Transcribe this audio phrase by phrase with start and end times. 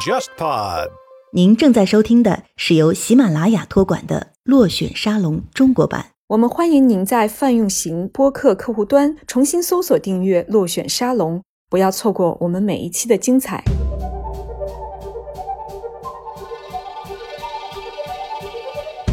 [0.00, 0.88] JustPod。
[1.32, 6.06] 您正在收听的是由喜马拉雅托管的《落选沙龙》中国版。
[6.28, 11.40] 我们欢迎您在泛用型播客客户端重新搜索订阅“落选沙龙”，
[11.70, 13.62] 不要错过我们每一期的精彩。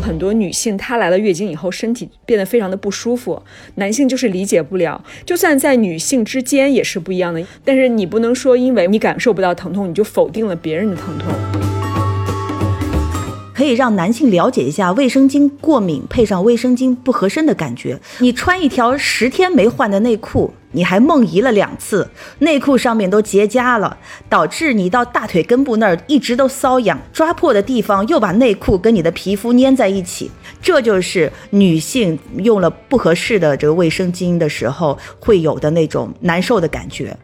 [0.08, 3.44] 很多女性她来了月经以后，身体变得非常的不舒服，
[3.76, 5.04] 男性就是理解不了。
[5.26, 11.77] 就算在女性之间也是不一样的，但是你不能说因为你感受不到疼痛，你就否定了别人的疼痛。
[13.58, 18.00] 可以让男性了解一下卫生巾过敏配上卫生巾不合身的感觉。
[18.20, 22.08] 你穿一条十天没换的内裤，你还梦遗了两次，
[22.38, 23.98] 内裤上面都结痂了，
[24.30, 30.30] 导致你到大腿根部那儿一直都瘙痒，抓破的地方又把内裤跟你的皮肤粘在一起。
[30.62, 37.18] 这就是女性用了不合适的这个卫生巾的时候会有的那种难受的感觉。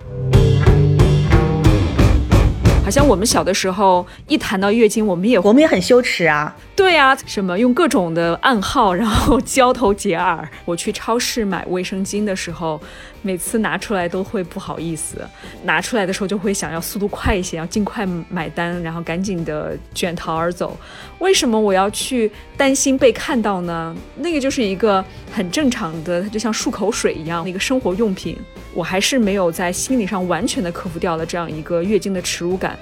[2.84, 6.54] 好像我们小的时候一谈到月经，我们也我们也很羞耻啊。
[6.76, 10.50] 对啊，什么用各种的暗号，然后交头接耳。
[10.66, 12.82] 我去超市买卫生巾的时候，
[13.22, 15.18] 每次拿出来都会不好意思，
[15.64, 20.76] 拿出来的时候就会想要速度快一些，要尽快买单，然后赶紧的卷逃而走。
[21.20, 23.96] 为什么我要去担心被看到呢？
[24.18, 28.36] 那个就是一个很正常的，它就像漱口水一样那个生活用品。
[28.74, 32.76] 我还是没有在心理上完全的克服掉了这样一个月经的耻辱感。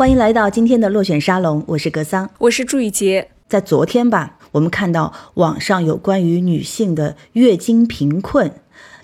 [0.00, 3.28] 欢迎来到今天的落选沙龙，我是格桑，我是祝雨洁。
[3.50, 8.50] 在昨天吧，我们看到网上有关于女性的月经贫困。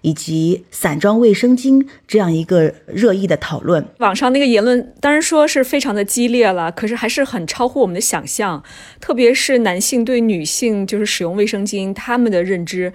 [0.00, 8.62] 以及散装卫生巾这样一个热议的讨论，网上那个言论当然说是非常的激烈了，可是还是很超乎我们的想象。
[8.98, 12.91] 特别是男性对女性就是使用卫生巾，他们的认知，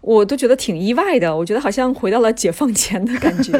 [0.00, 1.36] 我都觉得挺意外的。
[1.36, 3.52] 我觉得好像回到了解放前的感觉。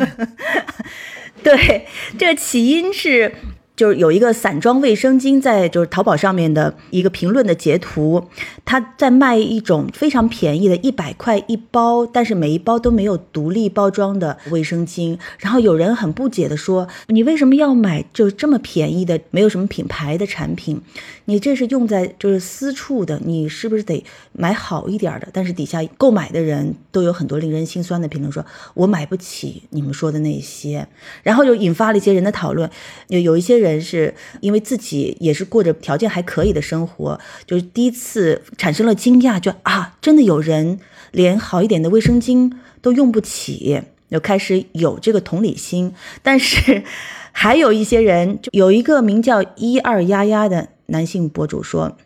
[1.44, 1.86] 对，
[2.18, 3.32] 这个起因是。
[3.76, 8.24] 就是有一个散装卫生巾在就是淘宝上面的一个评论的截图，
[8.64, 15.18] 他在卖一种非常便宜的，一百块一包，但是每一包都没有独立包装的卫生巾。
[15.38, 20.80] 然后有人很不解的说：“你为什么要买就这么便宜的，没有什么品牌的产品？
[21.24, 30.86] 你这是用在就是私处的，你是不是得买好一点的？”但是底下购买的人都有很多令人心酸的评论，说我买不起你们说的那些，
[31.24, 32.70] 然后就引发了一些人的讨论，
[33.08, 33.63] 有有一些。
[33.64, 40.78] 人是因为自己也是过着条件还可以的生活，就是第一次产生了惊讶，就啊，真的有人
[41.10, 45.92] 连好一点的卫生巾都用不起，就开始有这个同理心。
[46.22, 46.84] 但是
[47.32, 51.96] 还有一些人，就有一个名叫一二丫丫的男性博主说，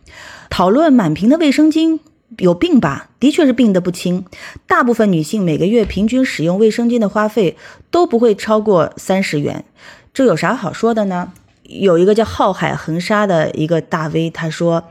[0.48, 2.00] 讨论满屏的卫生巾
[2.38, 3.10] 有病吧？
[3.20, 4.24] 的确是病得不轻。
[4.66, 7.56] 大部分女性每个月平均使用卫生巾的花费
[7.90, 9.64] 都不会超过三十元，
[10.14, 11.32] 这有啥好说的呢？
[11.68, 14.84] 有一个叫浩海恒沙的一个大 V，他说，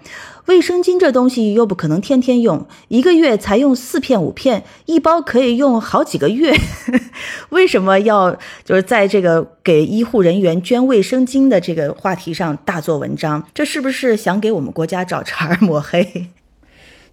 [0.45, 6.53] 卫生巾这东西又不可能天天用，一个月才用四片五片，一包可以用好几个月，
[7.49, 13.43] 为什么要就是在这个给医护人员捐卫生巾的这个话题上大做文章？
[13.55, 16.27] 这是不是想给我们国家找茬抹黑？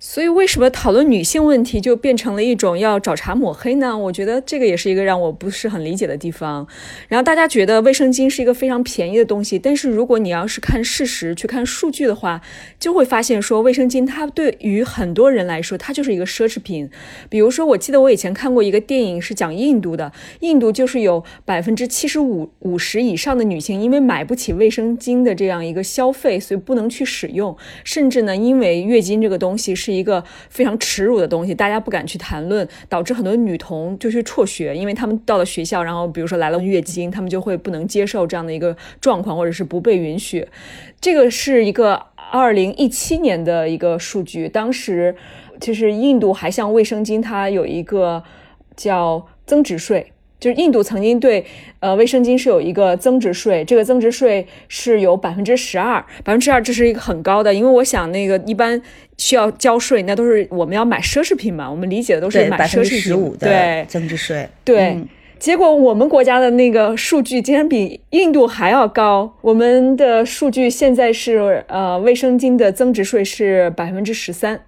[0.06, 3.96] 所以，为什么讨论女性问题就变成了一种要找茬抹黑呢？
[3.96, 6.68] 我觉得这个也是一个让我不是很理解的地方。
[7.08, 12.42] 然后大家觉得卫生巾是一个非常便宜的东西，但是如果你要是看事实、去看数据的话，
[12.78, 16.90] 就会发现说卫生巾它对于很多人来说，它就是一个奢侈品。
[17.30, 29.93] 比如说，我记得我以前看过一个电影，是讲印度的，印度就是有百分之七十五五十以上的女性因为买不起卫生巾的这样一个消费，所以不能去使用，甚至呢，因为月经这个东西是。
[29.94, 40.46] 一个非常耻辱的东西，大家不敢去谈论，导致很多女童就去辍学，因为他们到了学校，然后比如说来了月经，他们就会不能接受这样的一个状况，或者是不被允许。
[41.00, 45.14] 这个是一个二零一七年的一个数据，当时
[45.60, 48.24] 其实印度还向卫生巾它有一个
[48.74, 50.13] 叫增值税。
[50.44, 51.42] 就是印度曾经对
[51.80, 58.78] 呃卫生巾是有一个增值税，这个增值税是有百分之十二，百分之二这是一个很高的，因为我想那个一般
[59.16, 64.98] 需要交税，那都是我们要买奢侈品嘛，我们理解的都是买奢侈品，对增值税，对。
[65.38, 74.60] 结果我们国家的那个数据竟然比印度还要高，我们的数据现在是呃卫生巾的增值税是百分之十三。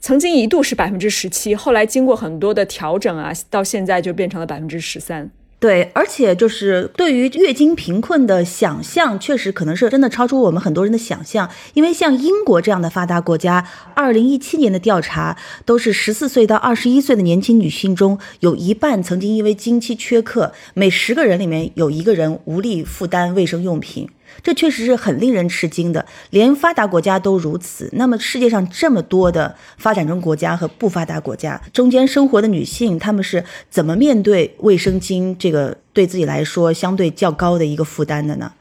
[0.00, 5.30] 曾经一度是百分之十七，后来经过很多的调整啊，到现在就变成了百分之十三。
[5.60, 11.48] 对，而且就是对于月经贫困的想象，确实可能是真的超出我们很多人的想象。
[11.72, 24.06] 因为像英国这样的发达国家，二零一七年的调查都是十四岁到二十一岁的年轻女性中，有一半曾经因为经期缺课，每十个人里面有一个人无力负担卫生用品。
[24.42, 27.88] 这确实是很令人吃惊的，连发达国家都如此。
[27.92, 38.52] 那么世界上这么多的发展中国家和不发达国家中间生活的女性，她们是怎么面对卫生巾这个对自己来说相对较高的一个负担的呢？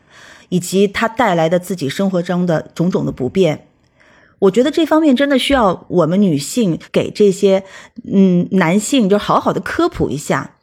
[0.49, 3.65] 以及它带来的自己生活中的种种的不便，
[4.37, 7.63] 我觉得这方面真的需要我们女性给这些
[8.05, 10.55] 嗯男性就好好的科普一下。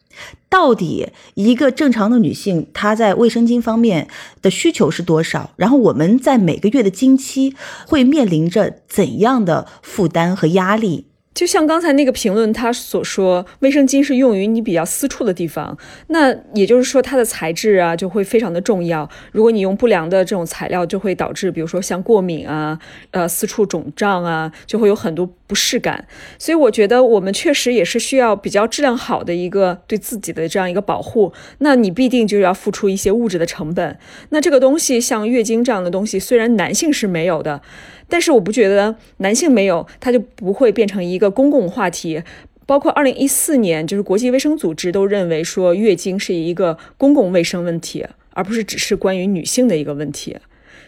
[0.50, 4.08] 到底一个正常的女性，她在卫生巾方面
[4.42, 5.52] 的需求是多少？
[5.56, 7.54] 然后我们在每个月的经期
[7.86, 11.06] 会面临着怎样的负担和压力？
[11.32, 19.08] 就像刚才那个评论他所说，卫生巾是用于你比较私处的地方，那也就是说它的材质啊就会非常的重要。
[19.30, 22.76] 如果你用不良的这种材料，就会导致比如说像过敏啊、
[23.12, 26.06] 呃私处肿胀啊，就会有很多不适感。
[26.38, 31.32] 所以我觉得我们确实也是需要比较质量好的一个对自己的这样一个保护。
[31.58, 33.98] 那你必定就要付出一些物质的成本。
[34.28, 37.60] 那这个东西像月经这样的东西，虽然男性是没有的。
[38.08, 42.22] 但是我不觉得男性没有，它就不会变成一个公共话题。
[42.66, 50.36] 包括二零一四年，就是国际卫生组织都认为说，月经是一个公共卫生问题，而不是只是关于女性的一个问题。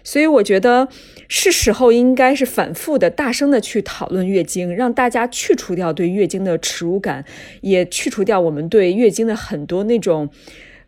[0.04, 0.88] 所以我觉得
[1.28, 7.24] 是时候应该是反复的、大声的去讨论月经，让大家去除掉对月经的耻辱感，
[7.60, 10.28] 也去除掉我们对月经的很多那种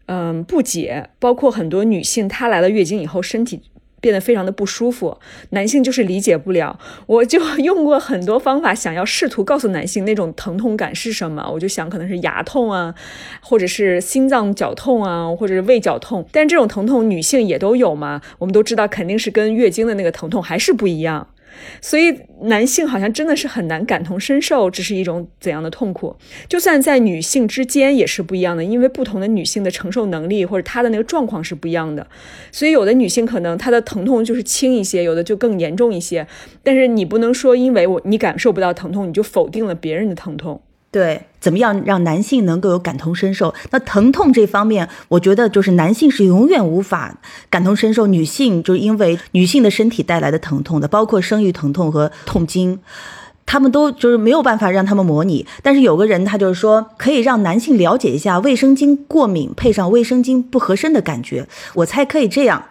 [0.07, 1.09] 嗯不解。
[1.19, 3.63] 包括很多女性，她来了月经以后，身体。
[4.05, 5.17] 变得非常的不舒服，
[5.51, 6.79] 男性就是理解不了。
[7.07, 11.49] 我就 用过很多方法，想要试图告诉男性那种疼痛感是什么。
[11.51, 12.95] 我就想可能是牙痛啊，
[13.41, 16.29] 或者是心脏绞痛啊，或者是胃绞痛。
[16.31, 18.21] 但这种疼痛女性也都有嘛？
[18.39, 21.27] 我们都知道，肯定是跟月经的那个疼痛还是不一样。
[21.81, 26.17] 所以男性好像真的是很难感同身受，这是一种怎样的痛苦？
[26.49, 32.07] 就算在女性之间也是不一样的，因为不同的女性的承受能力或者她的那个状况是不一样的。
[32.51, 36.27] 所以有的女性可能她的疼痛就是轻一些，有的就更严重一些。
[36.63, 40.63] 但是你不能说因为我你感受不到疼痛，你就否定了别人的疼痛。
[40.95, 43.53] 对，怎么样让男性能够有感同身受？
[43.73, 47.13] 那疼痛这方面，我觉得就是男性是永远无法
[47.51, 52.79] 感同身受女性，就是因为女性的身体带来的疼痛的，包括生育疼痛和痛经，
[53.45, 55.45] 他们都就是没有办法让他们模拟。
[55.65, 61.49] 但是有个人他就是说，可以让男性了解一下卫生巾过敏配上卫生巾不合身的感觉。
[61.75, 62.67] 我猜可以这样：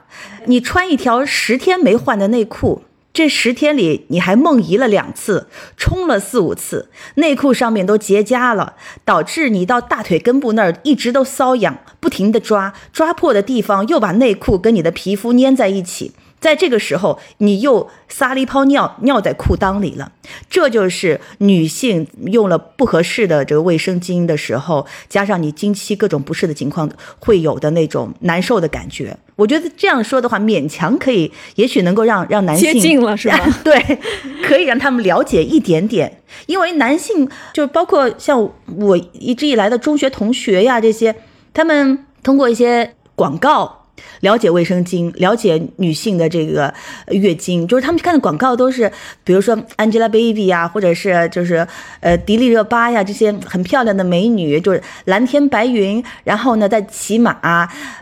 [0.46, 2.84] 你穿一条十天没换的内裤。
[3.13, 8.75] 这十天里，你还梦遗了两次，冲了四五次，内裤上面都结痂了，
[9.06, 16.13] 导致你到大腿根部那儿一直都瘙痒，不停的抓，抓破的地方又把内裤跟你的皮肤粘在一起。
[16.44, 20.12] 在这个时候，你又撒了一泡尿，尿在裤裆里了。
[20.50, 29.18] 这就是女性用了不合适的这个卫生巾的时候，加上你经期各种不适的情况会有的那种难受的感觉。
[29.38, 33.39] 我觉得这样说的话，勉强可以，也许能够让让男性接近了，是吧？
[33.63, 33.98] 对，
[34.44, 36.22] 可以让他们了解一点点。
[36.48, 41.16] 因为男性就包括像我一直以来的中学同学呀，这些
[41.54, 43.83] 他们通过一些广告。
[44.22, 46.74] 了解卫生巾，了解女性的这个
[47.10, 48.92] 月经，就是他们看的广告都是，
[49.24, 51.68] 比如说 Angelababy 呀，或者是就是
[52.00, 57.34] 呃迪丽热巴呀这些很漂亮的美女，就是蓝天白云，然后呢在骑马、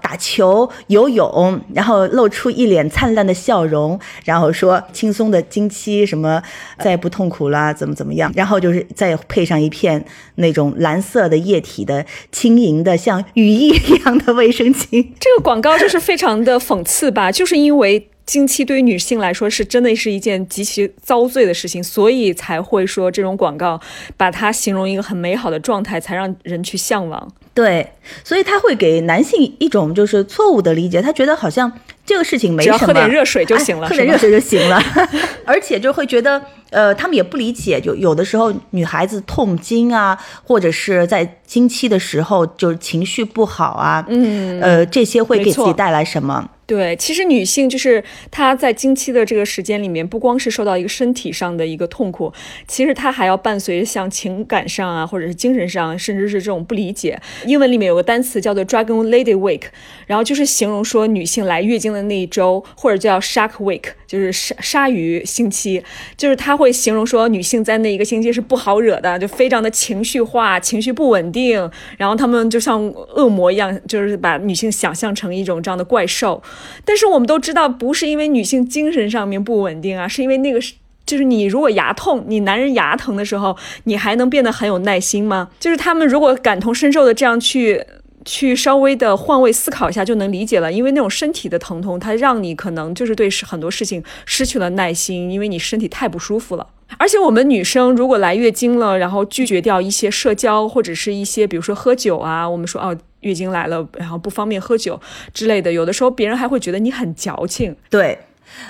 [0.02, 6.42] 打球、游泳，然后露出一脸灿烂的笑容，然后说轻松的经期什么
[6.80, 15.81] 再也不痛苦了，怎么怎么样，然后就是再配上一片那种蓝色的液体的轻盈的像雨衣一样的卫生巾，这个广告。
[15.82, 23.82] 就是非常的讽刺吧，就是因为经期对于女性来说是真的是一件极其遭罪的事情，所以才会说这种广告
[24.16, 27.28] 把它形容一个很美好的状态，才让人去向往。
[27.56, 27.92] 对，
[28.24, 31.72] 所以他会给男性一种就是错误的理解，他觉得好像
[32.06, 34.82] 这个事情没什么，喝点热水就行了，喝点热水就行了，
[35.46, 46.50] 而且就会觉得，呃，他们也不理解，就有的时候女孩子痛经啊，或者是在经期的时候就是情绪不好啊，嗯，呃，这些会给自己带来什么？
[46.72, 48.02] 对，其实女性就是
[48.32, 52.32] 她在经期的这个时间里面，不光是受到一个身体上的一个痛苦，
[52.66, 57.20] 其实她还要伴随像情感上啊，或者是精神上，甚至是这种不理解。
[57.46, 59.64] 英文里面有个单词叫做 Dragon Lady Week，
[60.08, 65.84] 然后就是形容说女性来月经的那一周，或者叫 Shark Week，就是鲨鲨鱼星期，
[66.16, 72.82] 就是她会形容说女性在那一个星期是不好惹的，就非常的情绪化、情绪不稳定，然后她们就像
[73.14, 76.42] 恶魔一样，就是把女性想象成一种这样的怪兽。
[76.86, 80.74] 但是我们都知道，不是因为女性精神上面不稳定啊，是因为那个是，
[81.06, 85.50] 就是你如果牙痛，你男人牙疼的时候，你还能变得很有耐心吗？
[85.60, 87.84] 就是他们如果感同身受的这样去
[88.24, 90.72] 去稍微的换位思考一下，就能理解了。
[90.72, 96.68] 因为那种身体的疼痛，它让你可能就是对很多事情失去了耐心，因为你身体太不舒服了。
[96.98, 102.98] 而且我们女生如果来月经了，然后拒绝掉一些社交或者是一些比如说喝酒啊，我们说哦。
[103.22, 105.00] 月经来了，然后不方便喝酒
[105.34, 107.76] 之类的，有的时候别人还会觉得你很矫情。
[107.90, 108.18] 对。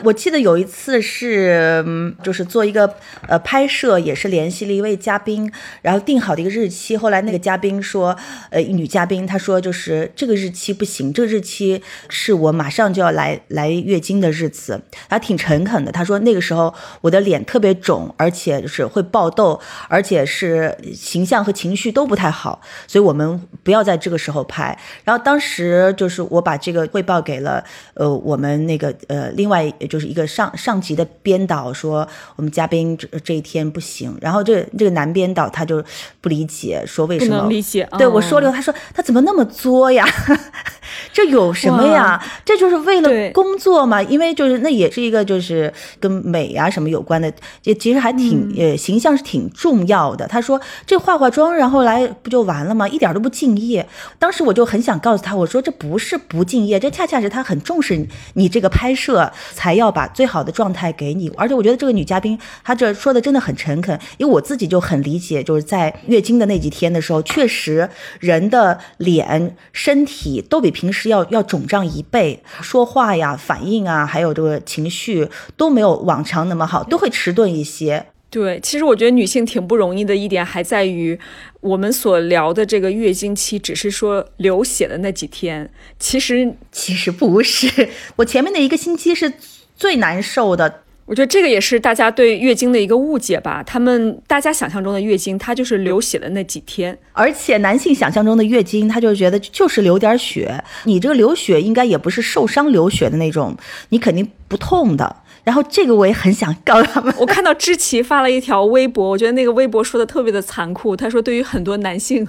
[0.04, 2.96] 我记得有一次是，就是做一个
[3.28, 6.98] 呃拍摄，也是联系了一位嘉宾，然后定好的一个日期。
[6.98, 8.16] 后来那个嘉宾说，
[8.50, 14.82] 呃，女嘉宾她说就是这个日期不行，这个日期是我马上就要来来月经的日子。
[15.10, 24.78] 她挺诚恳的，她说那个时候我的脸特别肿，而且就是会爆痘，而且是形象和情绪都不太好，所以我们不要在这个时候拍。
[25.04, 29.71] 然后当时就是我把这个汇报给了呃我们那个呃另外。
[29.80, 35.84] 也就是一个上上级的编导说我们嘉宾这这一天不行，然后这这个男编导他就
[36.20, 37.38] 不理解，说为什么？
[37.38, 37.88] 能理解。
[37.98, 40.06] 对我说了，他说他怎么那么作呀？
[41.14, 42.22] 这有什么呀？
[42.44, 44.02] 这就是为了工作嘛？
[44.04, 47.32] 因为就是那也是一个就是跟美啊什么有关的，
[47.64, 50.28] 也其实还挺呃形象是挺重要的。
[50.28, 52.88] 他说这化化妆然后来不就完了吗？
[52.88, 53.88] 一点都不敬业。
[54.20, 59.32] 当时我就很想告诉他，我说这不是不敬业，这恰恰是他很重视你这个拍摄。
[59.62, 67.88] 才要把最好的状态给你，而且我觉得这个女嘉宾她这说的真的很诚恳，因为我自己就很理解，就是在月经的那几天的时候，确实
[68.20, 78.08] 人的脸、身体都比平时要要肿胀一倍，说话呀、反应啊，还有这个情绪都没有往常那么好，都会迟钝一些。
[78.32, 81.20] 对，其实我觉得女性挺不容易的一点还在于，
[81.60, 87.90] 我们所聊的这个月经期，只是说流血的那几天，其实其实不是。
[88.16, 89.34] 我前面的一个星期是
[89.82, 90.84] 最难受的。
[91.08, 93.64] 我觉得这个也是大家对月经的一个误解吧。
[93.64, 100.64] 他们大家想象中的月经，它就是流血的那几天，而且男性想象中的月经，他就觉得就是流点血。
[100.84, 103.58] 你这个流血应该也不是受伤流血的那种，
[103.90, 105.18] 你肯定不痛的。
[105.44, 107.12] 然后这个我也很想告他们。
[107.18, 110.96] 我看到知琪发了一条微博，我觉得那个微博说的特别的残酷。
[110.96, 112.26] 他说，对于很多男性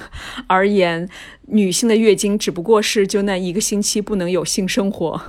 [0.47, 1.06] 而言，
[1.49, 5.21] 女性的月经只不过是就那一个星期不能有性生活。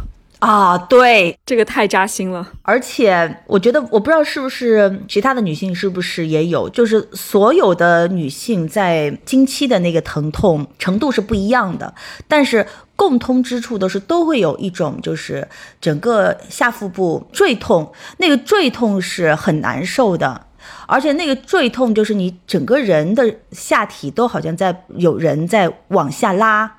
[0.44, 2.46] 啊，对，这个太扎心了。
[2.64, 11.94] 而且我觉得，我不知道是不是其他的女性是不是也有，就是所有的女性在经期的那个疼痛程度是不一样的，
[12.28, 15.48] 但是共通之处都是都会有一种，就是
[15.80, 20.48] 整个下腹部坠痛，那个坠痛是很难受的，
[20.88, 26.70] 而且那个坠痛就是你整个人的下体都好像在有人在往下拉，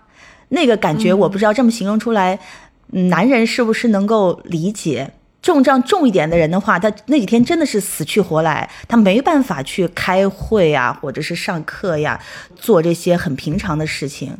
[0.50, 2.38] 那个感觉我不知道这么形容出来。
[2.91, 5.12] 男人是不是能够理解？
[5.43, 12.19] 重症重一点的人的话，他那几天真的是死去活来，他没办法去开会啊，或者是上课呀，
[12.57, 14.38] 做这些很平常的事情。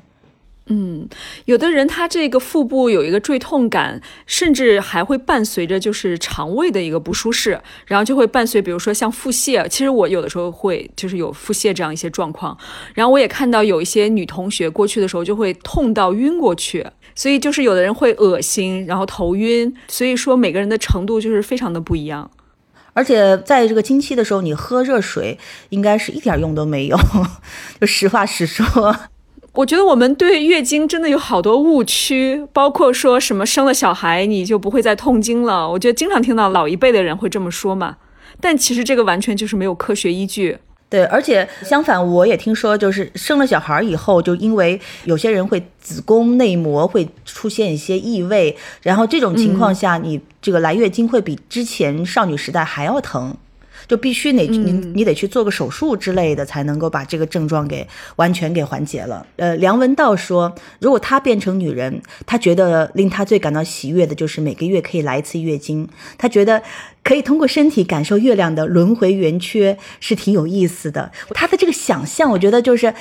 [0.69, 1.07] 嗯，
[1.45, 9.69] 有的人他这个腹部有一个坠痛感，甚至还会伴随着就是肠胃的一个不舒适，然后就会伴随，比如说像腹泻。
[9.69, 12.57] 其实我有的时候会就是有腹泻这样一些状况，
[12.95, 16.87] 然后我也看到有一些女同学过去的时候就会痛到晕过去。
[17.15, 22.31] 所以就是有的人会恶心，然后头晕，所以说每个人的程度就是非常的不一样。
[22.93, 25.37] 而且在这个经期的时候，你喝热水
[25.71, 26.97] 应该是一点用都没有。
[27.81, 28.97] 就实话实说，
[29.55, 35.69] 我觉得我们对月经真的有好多误区，包括说什么生了小孩你就不会再痛经了。
[35.69, 37.97] 我觉得经常听到老一辈的人会这么说嘛，
[38.41, 40.59] 但其实这个完全就是没有科学依据。
[40.95, 53.37] 对，而且相反，我也听说，就是生了小孩以后，就因为有些人会子宫内膜会出现一些异味，然后这种情况下，你这个来月经会比之前少女时代还要疼。
[53.87, 57.87] 就必须得你你得去做个手术之类的，才能够把这个症状给
[58.17, 59.27] 完全给缓解了。
[59.37, 65.87] 呃，梁文道说，如果她变成女人，她觉得令她最感到喜悦的就是每个月可以来一次月经，
[66.17, 66.63] 她觉得
[67.05, 71.13] 可以通过身体感受月亮的轮回圆缺是挺有意思的。
[71.31, 72.93] 她的这个想象，我觉得就是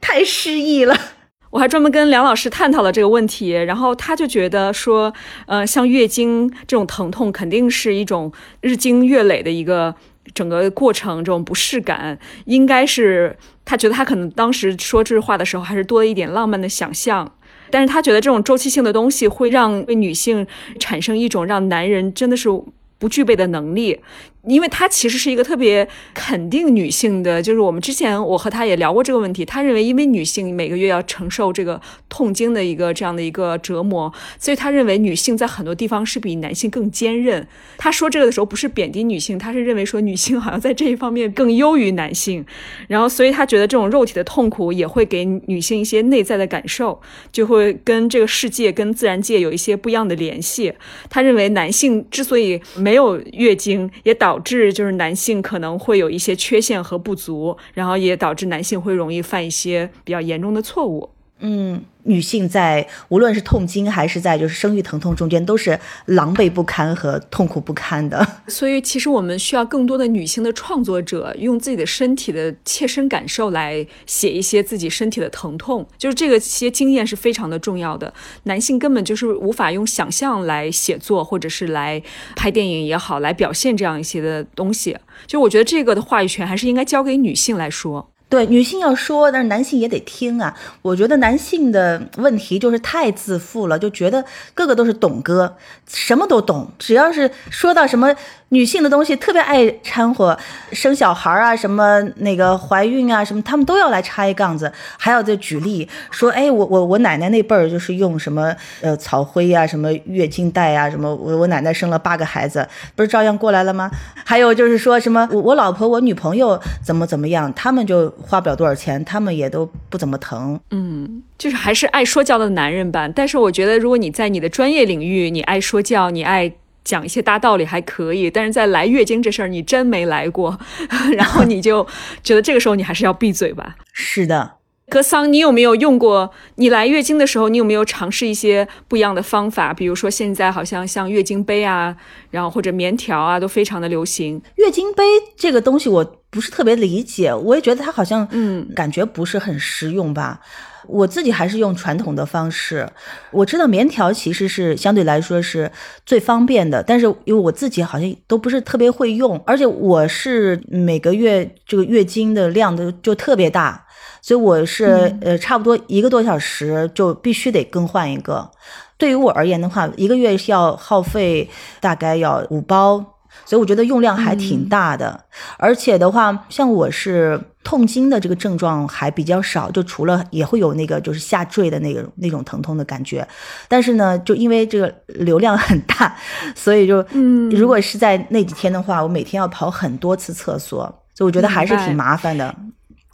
[0.00, 0.96] 太诗意了。
[1.50, 5.10] 我还专门跟梁老师探讨了这个问题，然后他就觉得说，
[5.46, 9.94] 呃，像月经这种疼痛肯定是一种日积月累的一个
[10.34, 13.34] 整个过程，这种不适感应该是
[13.64, 17.32] 他觉得他可能当时说这话的时候还是多了一点浪漫的想象，
[17.70, 20.46] 但是他觉得这种周期性的东西会让女性
[20.78, 22.50] 产生一种让男人真的是
[22.98, 24.00] 不具备的能力。
[24.48, 29.44] 因为他其实是一个特别肯定女性的，就是我们之前我和他也聊过这个问题。
[29.44, 37.46] 他认为，因为女性每个月要承受这个痛经的一个这样的一个折磨，所以他认为女性在很多地方是比男性更坚韧。
[37.76, 42.44] 他说这个的时候不是贬低女性，他是认为说女性好像在这一方面更优于男性。
[42.86, 47.00] 然后，所以他觉得这种肉体的痛苦也会给女性一些内在的感受，
[47.30, 50.72] 就会跟这个世界、跟自然界有一些不一样的联系。
[51.10, 61.10] 他认为男性之所以没有月经，也导导致就是男性可能会有一些缺陷和不足，然后也导致男性会容易犯一些比较严重的错误。
[61.40, 61.84] 嗯。
[62.04, 68.26] 女性在无论是痛经还是在就是生育疼痛中间，都是狼狈不堪和痛苦不堪的。
[68.48, 75.86] 所以，其实我们需要更多的女性的创作者，用自己的身体的切身感受来写一些自己身体的疼痛。
[75.98, 78.14] 就是这个些经验是非常的重要的。
[78.44, 82.02] 男性根本就是无法用想象来写作，或者是来
[82.34, 84.96] 拍电影也好，来表现这样一些的东西。
[85.26, 88.08] 就我觉得这个的话语权还是应该交给女性来说。
[88.28, 90.54] 对，女性要说，但是男性也得听啊。
[90.82, 95.56] 我觉得男性的问题就是太自负了，就觉得个个都是懂哥，
[95.86, 98.14] 什么都懂，只要是说到什么。
[98.50, 100.34] 女性的东西特别爱掺和，
[100.72, 112.66] 生小孩啊，什么那个怀孕啊，什么他们都要来插一杠子，还要再举例说，哎，我我我奶奶那辈儿就是用什么呃草灰呀，什么月经带呀，什么我我奶奶生了八个孩子，
[112.96, 113.90] 不是照样过来了吗？
[114.24, 123.08] 还有就是说什么我我老婆我女朋友怎么怎么样，他们就花不了多少钱，他们也都不怎么疼，嗯，就是还是爱说教的男人吧。
[123.08, 126.52] 但是我觉得，如果你在你的专业领域，你爱说教，你爱。
[126.84, 130.58] 讲一些大道理还可以，但是在来月经这事儿，你真没来过，
[131.12, 131.86] 然后你就
[132.22, 133.76] 觉得这个时候你还是要闭嘴吧。
[133.92, 134.52] 是的，
[134.88, 136.30] 格桑，你有没有用过？
[136.54, 139.74] 你来月经的时候，你有没有尝试一些不一样的方法？
[139.74, 141.94] 比如说现在好像像月经杯啊，
[142.30, 144.40] 然后或者棉条啊，都非常的流行。
[144.54, 145.02] 月经杯
[145.36, 150.40] 这个东西我不是特别理解，我也觉得它好像嗯，感觉不是很实用吧。
[150.86, 152.88] 我自己还是用传统的方式。
[153.30, 155.70] 我知道棉条其实是相对来说是
[156.06, 163.84] 最方便的，但是因为我自己好像都不是特别会用，而且我是每个月这个月经的量都就特别大，
[164.22, 168.50] 所以我是呃差不多一个多小时就必须得更换一个。
[168.96, 171.48] 对于我而言的话，一个月要耗费
[171.80, 173.17] 大概要五包。
[173.48, 175.18] 所以我觉得用量还挺大的，
[175.56, 183.26] 而且的话，像我是痛经的这个症状还比较少，就除了也会有那个就是下坠的那个那种疼痛的感觉，
[183.66, 186.14] 但是呢，就因为这个流量很大，
[186.54, 190.80] 所以就嗯，如果是在那几天的话，我每天要跑很多次厕所，
[191.14, 192.54] 所以我觉得还是挺麻烦的。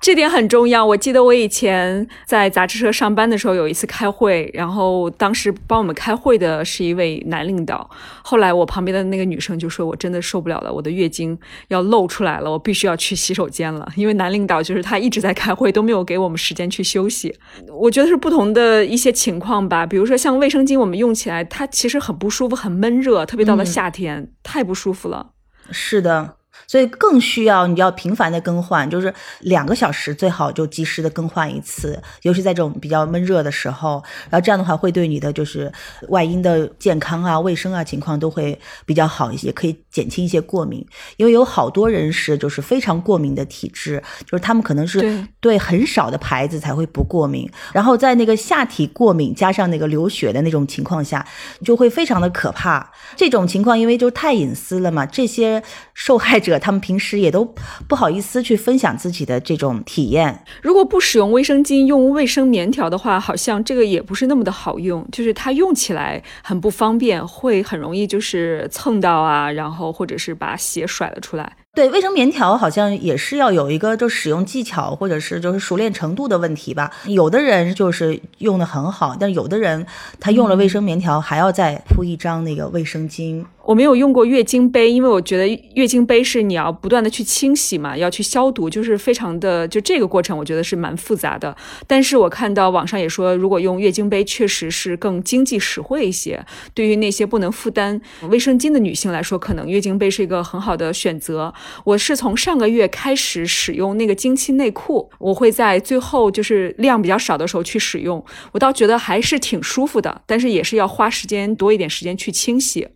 [0.05, 0.85] 这点很重要。
[0.85, 7.89] 我记得我以前在杂志社上班的时候，有一次开会，然后当时帮我们开会的是一位男领导。
[8.23, 11.39] 后来我旁边的那个女生就说：“我真的受不了了，我的月经
[11.69, 17.35] 要露出来了，我必须要去洗手间了。”因为男领导就是他一直在开会，都没有给我们时间去休息。
[17.73, 19.87] 我觉得是不同的一些情况吧。
[19.87, 25.31] 比如说像卫生巾，我们用起来它其实很不舒服，很闷热，特别到了夏天，太不舒服了。
[25.71, 26.37] 是的。
[26.67, 35.73] 所以更需要你要频繁的更换，就是两个小时最好就及时的更换一次，尤其在这种比较闷热的时候，然后这样的话会对你的就是
[36.11, 40.87] 外阴的健康啊、卫生啊情况都会比较好一些，可以减轻一些过敏。
[41.17, 51.27] 因为有好多人是就是非常过敏的体质，就是他们可能是对很少的牌子才会不过敏，然后在那个下体过敏加上那个流血的那种情况下，
[51.65, 52.93] 就会非常的可怕。
[53.17, 55.61] 这种情况因为就太隐私了嘛，这些
[55.95, 56.45] 受害。
[56.45, 57.45] 者他们平时也都
[57.87, 60.43] 不好意思去分享自己的这种体验。
[60.63, 71.53] 如果不使用卫生巾，用卫生棉条的话，好像这个也不是那么的好用，就是它用起来很不方便，会很容易就是蹭到啊，然后或者是把血甩了出来。
[71.75, 76.91] 对，卫生棉条好像也是要有一个就使用技巧或者是就是熟练程度的问题吧。
[77.07, 79.85] 有的人就是用的很好，但有的人
[80.19, 83.45] 他用了卫生棉条还要再铺一张那个卫生巾。
[83.67, 91.57] 我没有用过月经杯，因为我觉得月经杯是你要不断的去清洗嘛，要去消毒，就是非常的就这个过程，我觉得是蛮复杂的。
[91.87, 96.45] 但是我看到网上也说，如果用月经杯，确实是更经济实惠一些。
[96.75, 101.53] 对于那些不能负担卫生巾的女性来说，可能月经杯是一个很好的选择。
[101.85, 108.23] 我是从上个月开始使用那个经期内裤，我会在最后就是量比较少的时候去使用，
[108.53, 112.89] 我倒觉得还是挺舒服的，但是也是要花时间多一点时间去清洗。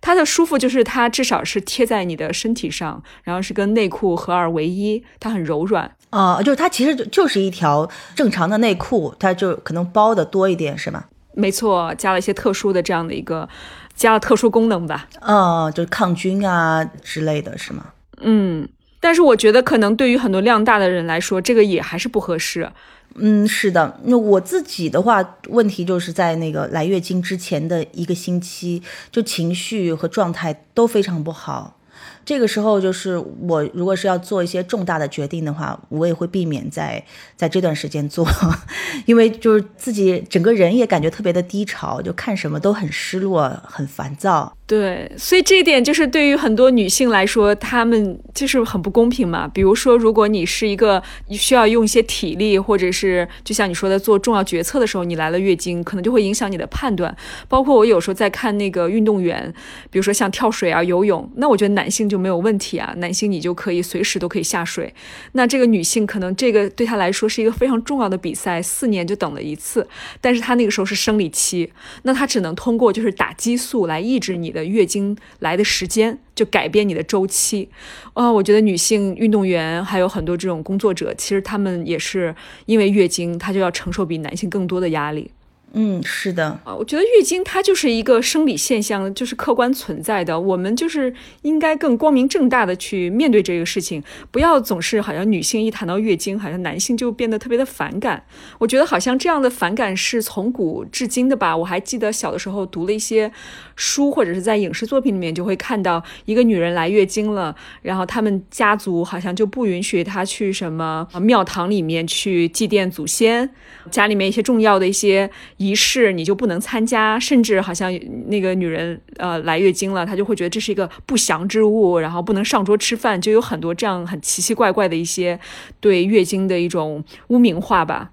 [0.00, 11.04] 它的舒服就是它至少是贴在你的身体上，然后是跟内裤合二为一，它很柔软啊，就是它其实就就是一条正常的内裤，它就可能包的多一点，是吗？
[11.34, 13.48] 没错，加了一些特殊的这样的一个，
[13.94, 15.08] 加了特殊功能吧？
[15.20, 17.86] 嗯，就是抗菌啊之类的是吗？
[18.20, 22.70] 嗯，但是我觉得可能对于很多量大的人来说，这个也还是不合适。
[23.16, 31.76] 嗯，是的，那我自己的话，问题就是在那个来月经之前的一个星期，就情绪和状态都非常不好。
[32.24, 37.04] 这个时候，就是我如果是要做一些重大的决定的话，我也会避免在
[37.36, 38.26] 在这段时间做，
[39.06, 44.56] 因为就是自己整个人也感觉特别的低潮，就看什么都很失落、很烦躁。
[44.70, 49.48] 对，所以这一点就是对于很多女性来说，她们就是很不公平嘛。
[49.48, 57.12] 比如说，如果你是一个需要用一些体力，或者是就像你说的做重要决策的时候，你来了月经，可能就会影响你的判断。
[57.48, 59.52] 包括我有时候在看那个运动员，
[59.90, 64.94] 比如说像跳水啊、游泳，那我觉得男性就没有问题啊，男性你就可以随时都可以下水。
[65.32, 69.84] 那这个女性可能这个对她来说是一个非常重要的比赛，四年就等了一次，
[70.20, 71.72] 但是她那个时候是生理期，
[72.04, 74.59] 那她只能通过就是打激素来抑制你的。
[74.64, 77.68] 月经来的时间就改变你的周期，
[78.14, 82.34] 啊，我觉得女性运动员还有很多这种工作者，其实他们也是
[82.66, 85.30] 因为月经，她就要承受比男性更多的压力。
[85.72, 90.38] 嗯，是的啊，我觉得月经它就是一个生理现象，就是客观存在的。
[90.40, 94.02] 我们就是应该更光明正大的去面对这个事情，
[94.32, 98.24] 不要总是好像女性一谈到月经，好像男性就变得特别的反感。
[98.58, 101.56] 我觉得好像这样的反感是从古至今的吧。
[101.56, 103.30] 我还记得小的时候读了一些
[103.76, 113.48] 书，或者是在影视作品里面就会看到一个女人来月经了，然后他们家族好像就不允许她去什么庙堂里面去祭奠祖先，
[113.88, 115.30] 家里面一些重要的一些。
[115.60, 117.92] 仪式你就不能参加，甚至好像
[118.28, 125.38] 那个女人呃来月经了，她就会觉得这是一个不祥之物，然后不能上桌吃饭，就有很多这样很奇奇怪怪的一些
[125.78, 128.10] 对月经的一种污名化吧。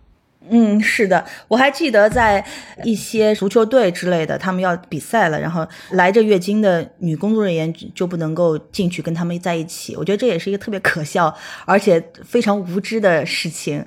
[0.49, 2.45] 嗯，是的，我还记得在
[2.83, 9.95] 一些足球队之类的，他们要比赛了，然后来着月经的女工作人员就不能够进去跟他们在一起。
[9.95, 11.33] 我觉得这也是一个特别可笑
[11.65, 13.85] 而且非常无知的事情。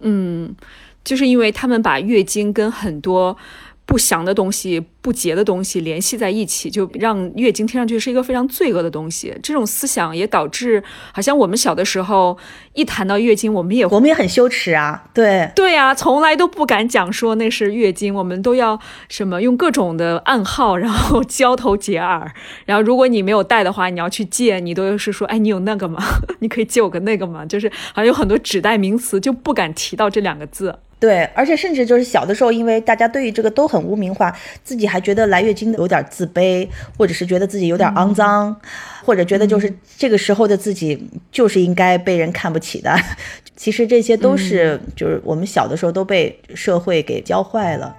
[0.00, 0.54] 嗯。
[1.10, 3.36] 就是因为他们把月经跟很多
[3.84, 4.86] 不祥的东西。
[5.02, 9.34] 不洁的东西联系在一起，就让月经听上去是一个非常罪恶的东西。
[9.42, 12.36] 这种思想也导致，好像我们小的时候
[12.74, 15.04] 一谈到月经，我们也我们也很羞耻啊。
[15.14, 22.30] 对对呀，从来都不敢讲说那是月经，我们都要什么用各种的暗号，然后交头接耳。
[22.66, 26.04] 然后如果你没有带的话，你要去借，你都是说，哎，你有那个吗？
[26.40, 27.46] 你可以借我个那个吗？
[27.46, 30.80] 就是好像有很多指代名词，就不敢提到这两个字。
[31.00, 34.30] 对，而且甚至就是小的时候，因为大家对于这个都很污名化，
[34.62, 38.54] 自己还觉得来月经的有点自卑，或者是觉得自己有点肮脏，
[39.02, 42.94] 或者觉得就是这个时候的自己就是应该被人看不起的。
[43.56, 47.96] 其实这些都是就是我们小的时候都被社会给教坏了。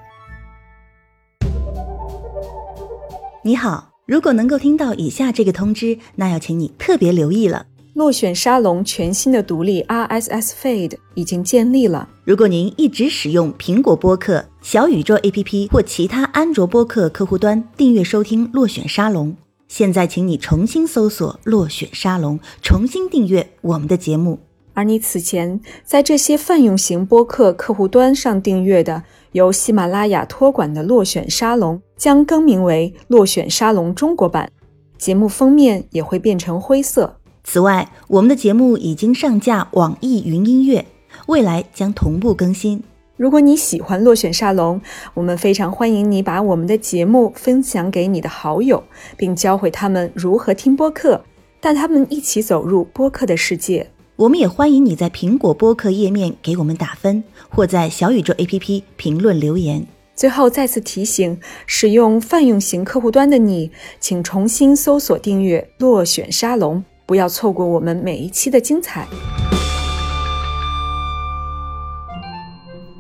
[3.44, 7.66] 你好，如果能够听到以下这个通知，那要请你特别留意了。
[7.93, 12.08] 落选沙龙全新的独立 RSS feed 已经建立了。
[12.23, 19.36] 如果您一直使用苹果播客、小宇宙 APP 或其他安卓播客客户端订阅收听落选沙龙，
[19.67, 24.39] 现在请你重新搜索落选沙龙，重新订阅我们的节目。
[24.73, 34.49] 而你此前在这些泛用型播客客户端上订阅的由喜马拉雅托管的落选沙龙，将更名为落选沙龙中国版，
[34.97, 37.17] 节目封面也会变成灰色。
[37.43, 40.86] 此外，我们的节目已经上架网易云音乐，
[41.27, 42.84] 未来将同步更新。
[43.17, 44.82] 如果你喜欢落选沙龙，
[45.13, 48.84] 我们非常欢迎你把我们的节目分享给你的好友，
[49.15, 51.23] 并教会他们如何听播客，
[51.60, 53.88] 带他们一起走入播客的世界。
[54.15, 59.86] 我们也欢迎你在苹果播客页面给我们打分，或在小宇宙 APP 评论留言。
[60.15, 66.84] 最后再次提醒，使用泛用型客户端的你，请重新搜索订阅落选沙龙。
[67.12, 69.06] 不要错过我们每一期的精彩。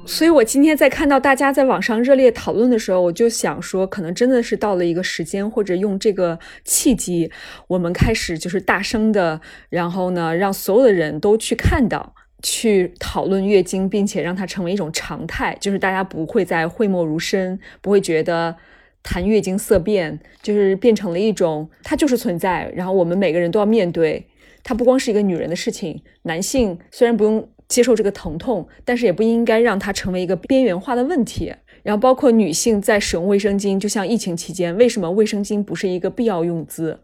[0.05, 7.31] 所以我今天在看到大家在网上热烈讨论的时候，我就想说，可能真的是到了一个时间，或者用这个契机，
[7.67, 12.13] 我们开始就是大声的，然后呢，让所有的人都去看到。
[12.43, 18.55] 去讨论月经，并且让它成为一种常态，就是大家不会再讳莫如深，不会觉得
[19.03, 24.27] 谈月经色变，就是变成了一种它就是存在，然后我们每个人都要面对
[24.63, 26.01] 它，不光是一个女人的事情。
[26.23, 31.53] 男性虽然不用接受这个疼痛，但是也不应该让它成为一个边缘化的问题。
[31.83, 36.99] 然后包括女性在使用卫生巾，就像疫情期间，为什么卫生巾不是一个必要用资？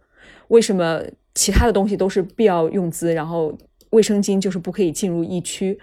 [0.49, 1.01] 为什么
[1.33, 3.13] 其他的东西都是必要用资？
[3.13, 3.57] 然后。
[3.91, 5.79] 卫生巾就是不可以进入疫区，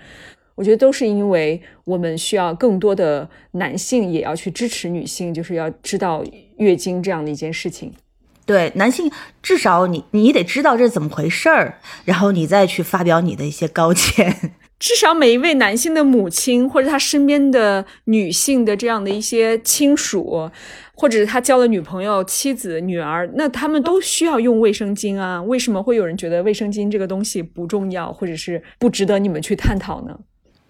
[0.55, 6.25] 我觉得都是因为我们需要更多的男性也要去支持女性，就是要知道
[6.59, 7.93] 月经这样的一件事情。
[8.47, 9.11] 对，男性
[9.43, 14.53] 至少你你得知道这是怎么回事儿，然后你再去发表你的一些高见。
[14.79, 20.51] 至少每一位男性的母亲或者他身边的女性的这样的一些亲属。
[20.97, 25.43] 或者是他交了女朋友、妻子、女儿，那他们都需要用卫生巾啊？
[25.43, 30.17] 为什么会有人觉得卫生巾这个东西不重要，或者是不值得你们去探讨呢？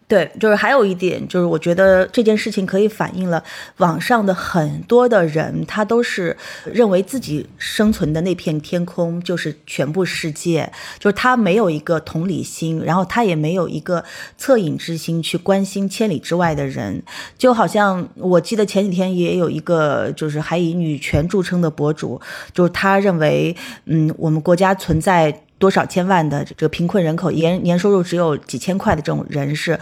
[0.07, 3.43] 对，就是还有一点，就是我觉得这件事情可以反映了
[3.79, 14.05] 网上的很多的人，他都是认为自己生存的那片天空就是全部世界，就是他没有一个同理心，然后他也没有一个
[14.39, 17.03] 恻隐之心去关心千里之外的人。
[17.39, 22.21] 就好像我记得前几天也有一个就是还以女权著称的博主，
[22.53, 25.41] 就是他认为，嗯，我们国家存在。
[25.65, 29.81] 多少千万的这个贫困人口，年年收入只有几千块的这种人是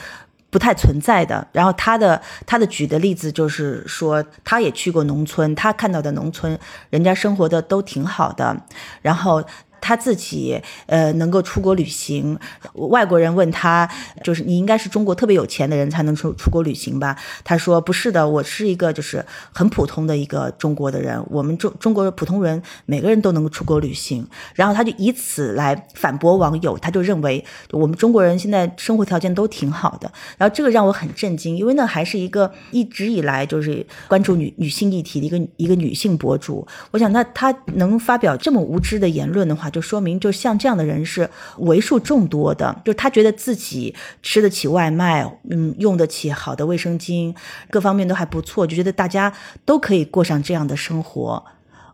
[0.49, 1.45] 不太存在的。
[1.51, 6.57] 然后他的他的举的例子就是说，他也去过农村，他看到的农村
[6.91, 8.57] 人家生活的都挺好的。
[9.03, 9.43] 然后。
[9.83, 12.39] 他自己呃能够出国旅行，
[12.75, 13.87] 外国人问他，
[14.23, 17.19] 就是你应该是中国特别有钱的人才能出出国旅行吧？
[17.43, 24.25] 他说不是的，我是一个就是很普通的一个中国的人，我们中中国普通人每个人都能够出国旅行。
[24.55, 30.09] 然后他就以此来反驳网友，他就认为我们中国人现在生活条件都挺好的。
[30.39, 36.65] 然后这个让我很震惊，因为那还是一个一直以来就是关注女女性议题的一个一个女性博主。
[36.93, 39.72] 我想那他能发表这么无知的言论的话。
[39.73, 42.81] 就说明，就像这样的人是为数众多的。
[42.85, 47.35] 就他觉得自己吃得起外卖，嗯，用得起好的卫生巾，
[47.71, 49.33] 各方面都还不错，就觉得大家
[49.65, 51.43] 都可以过上这样的生活。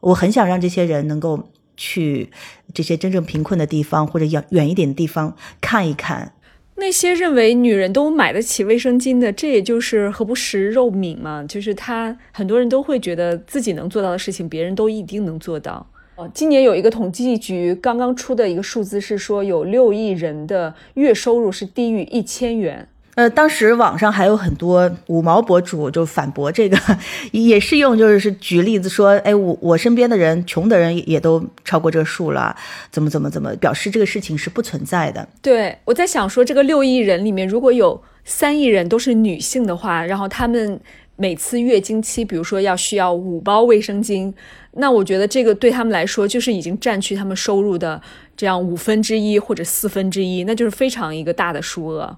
[0.01, 2.31] 我很想让这些人能够去
[2.75, 6.33] 这些真正贫困的地方，或者远远一点的地方看一看。
[6.81, 11.43] 那些认为女人都买得起卫生巾的，这也就是何不食肉糜嘛？
[11.49, 15.85] 就是他很多人都会觉得自己能做到的事情，别人都一定能做到。
[16.33, 22.89] 今年有一个统计局刚刚出的一个数字是说，有六亿人的月收入是低于一千元。
[23.15, 26.79] 呃，当时网上还有很多五毛博主就反驳这个，
[27.33, 32.55] 也是用就是是举例子说，哎，我我身边的人穷的人也都超过这个数了，
[32.93, 35.29] 怎么怎么怎么，表示这个事情是不存在的。
[35.43, 40.81] 对，我在想说，这个六亿人里面，如果有三亿人都是女性的话，然后他们
[41.21, 44.33] 每次月经期，比如说要需要五包卫生巾。
[44.75, 48.01] 那我觉得这个对他们来说，就是已经占据他们收入的
[48.37, 52.17] 这样五分之一或者四分之一，那就是非常一个大的数额。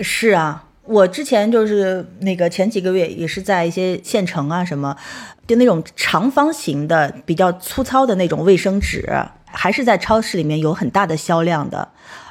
[0.00, 4.96] 是啊，我之前就是那个前几个月也是在一些县城啊什么，
[5.46, 9.06] 就那种长方形的比较粗糙的那种卫生纸，
[9.44, 11.86] 还是在超市里面有很大的销量的，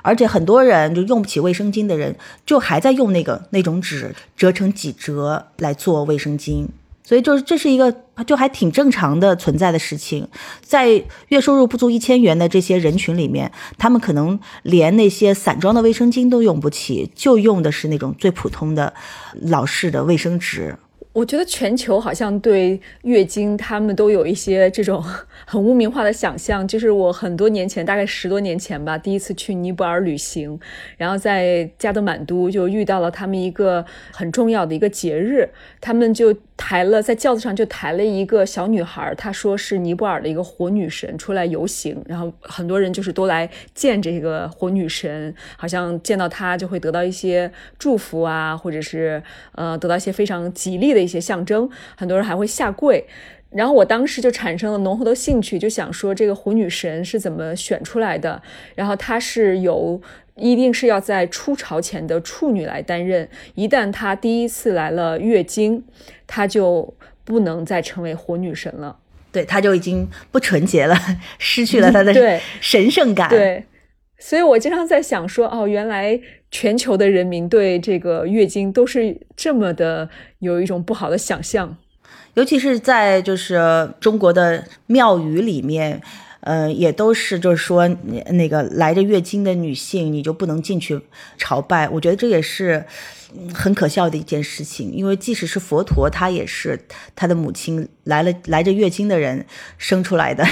[0.07, 2.15] 而且很多人就用不起卫生巾的人，
[2.45, 6.65] 就还在用那个那种纸折成几折来做卫生巾。
[7.03, 7.93] 所以就是这是一个
[8.25, 10.27] 就还挺正常的存在的事情，
[10.61, 18.93] 在月收入不足一千元的这些人群里面，他们可能连那些散装的卫生巾都用不起，就用的是那种最普通的
[19.41, 20.77] 老式的卫生纸。
[21.17, 25.03] 我觉得全球好像对月经，他们都有一些这种
[25.47, 26.67] 很污名化的想象。
[26.67, 30.59] 就是我很多年前，大概十多年前吧，第一次去尼泊尔旅行，
[30.95, 35.49] 然后在加德满都就遇到了他们一个很重要的一个节日，
[35.81, 50.97] 他们就抬了在轿子上就抬了一个小女孩，她说是尼泊尔的一个火女神出来游行，然后很多人就是都来见这个火女神，好像见到她就会得到一些祝福啊，或者是呃得到一些非常吉利的。
[51.07, 53.05] 一些象征，很多人还会下跪，
[53.51, 58.41] 然后我当时就产生了浓厚的兴趣，就想说这个火女神是怎么选出来的？
[58.75, 60.01] 然后她是由
[60.37, 65.83] 一定是要在初潮前的处女来担任，一旦她第一次来了月经，
[66.25, 68.97] 她就不能再成为火女神了，
[69.31, 70.95] 对，她就已经不纯洁了，
[71.39, 73.29] 失去了她的神圣感。
[73.29, 73.65] 对，
[74.19, 76.19] 所以我经常在想说，哦，原来
[76.51, 81.75] 全球的人民对这个月经都是这么的有一种不好的想象，
[82.35, 86.01] 尤其是在就是中国的庙宇里面。
[86.47, 87.85] 呃，也都是，就是说，
[88.31, 90.97] 那个来着月经的女性，你就不能进去
[91.37, 91.89] 朝拜。
[91.89, 92.85] 我觉得这也是
[93.53, 96.79] 很可笑的一件事情，因为即使是佛陀，他也是
[97.17, 99.45] 他的母亲来了来着月经的人
[99.77, 100.45] 生出来的，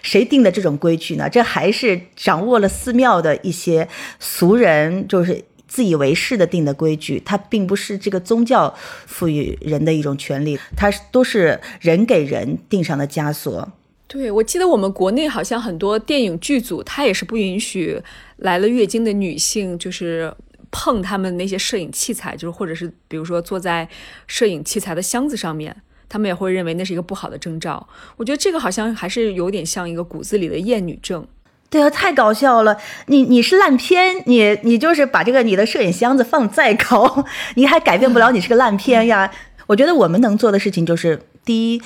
[0.00, 1.28] 谁定的这种规矩呢？
[1.28, 3.86] 这还是掌握了寺庙的一些
[4.18, 8.74] 俗人，就是自以为是的定的规矩，它并不是这个宗教
[9.06, 13.70] 赋予人的一种权利，它都是人给人定上的枷锁。
[14.12, 17.98] 对，我记得我们国内好像很多电影剧组，他也是不允许
[18.36, 20.30] 来了月经的女性，就是
[20.70, 23.88] 碰他们那些摄影器材，就是或者是比如说坐在
[24.26, 25.74] 摄影器材的箱子上面，
[26.10, 27.88] 他们也会认为那是一个不好的征兆。
[28.18, 31.26] 我觉得这个好像还是有点像一个骨子里的厌女症。
[31.70, 32.76] 对啊，太搞笑了！
[33.06, 37.24] 你你是烂片，你你就是把这个你的摄影箱子放再高，
[37.56, 39.32] 你还改变不了你是个烂片呀。
[39.68, 41.80] 我觉得我们能做的事情就是，第一，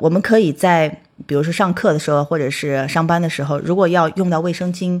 [0.00, 1.00] 我们可以在。
[1.26, 5.00] 比如说上课的时候，或者是上班的时候，如果要用到卫生巾，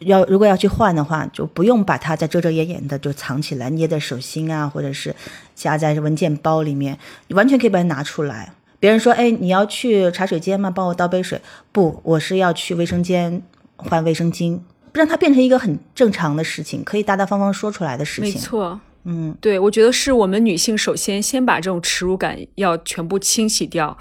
[0.00, 5.14] 要如果要去换的话，就不用把它再遮遮掩掩的就藏起来，捏在手心啊，或者是
[5.54, 8.52] 夹在文件包里面，你完全可以把它拿出来。
[8.78, 10.70] 别人说：“哎，你要去茶水间吗？
[10.70, 11.38] 帮我倒杯水。”
[11.70, 13.42] 不，我是要去卫生间
[13.76, 14.58] 换卫生巾，
[14.94, 18.32] 让它变成一个很正常的事情，可以大大方方说出来的事情。
[18.32, 23.98] 没错，嗯，对，我觉得是我们女性首先先把这种耻辱感要全部清洗掉。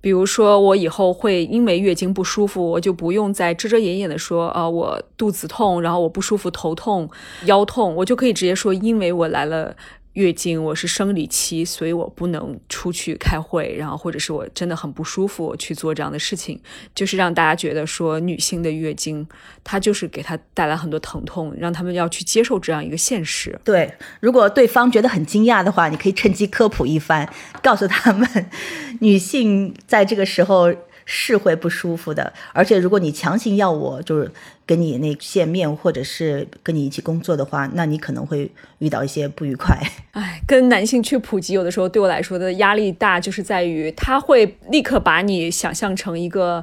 [0.00, 7.08] 比如说，我以后会因为月经不舒服，我就不用再遮遮掩掩的说，啊，我肚子痛，然后我不舒服，头痛、
[7.46, 9.74] 腰痛，我就可以直接说，因为我来了。
[10.18, 16.60] 月经，我是生理期，所以我不能出去开会，然后或者是我真的很不舒服去做这样的事情，
[16.92, 19.24] 就是让大家觉得说女性的月经，
[19.62, 23.56] 它就是给她带来很多疼痛，让他们要去接受这样一个现实。
[23.62, 27.28] 对，如果对方觉得很惊讶的话，你可以趁机科普一番，
[27.62, 28.28] 告诉他们，
[28.98, 30.74] 女性在这个时候。
[31.10, 34.30] 是会不舒服的，而且如果你强行要我就是
[34.66, 39.74] 跟你那见面，或者是跟你一起工作的话，那你可能会遇到一些不愉快。
[40.12, 46.62] 哎，跟男性去普及，有的时候对我来说的压力大，就是在于他会立刻把你想象成一个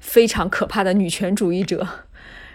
[0.00, 1.86] 非常可怕的女权主义者，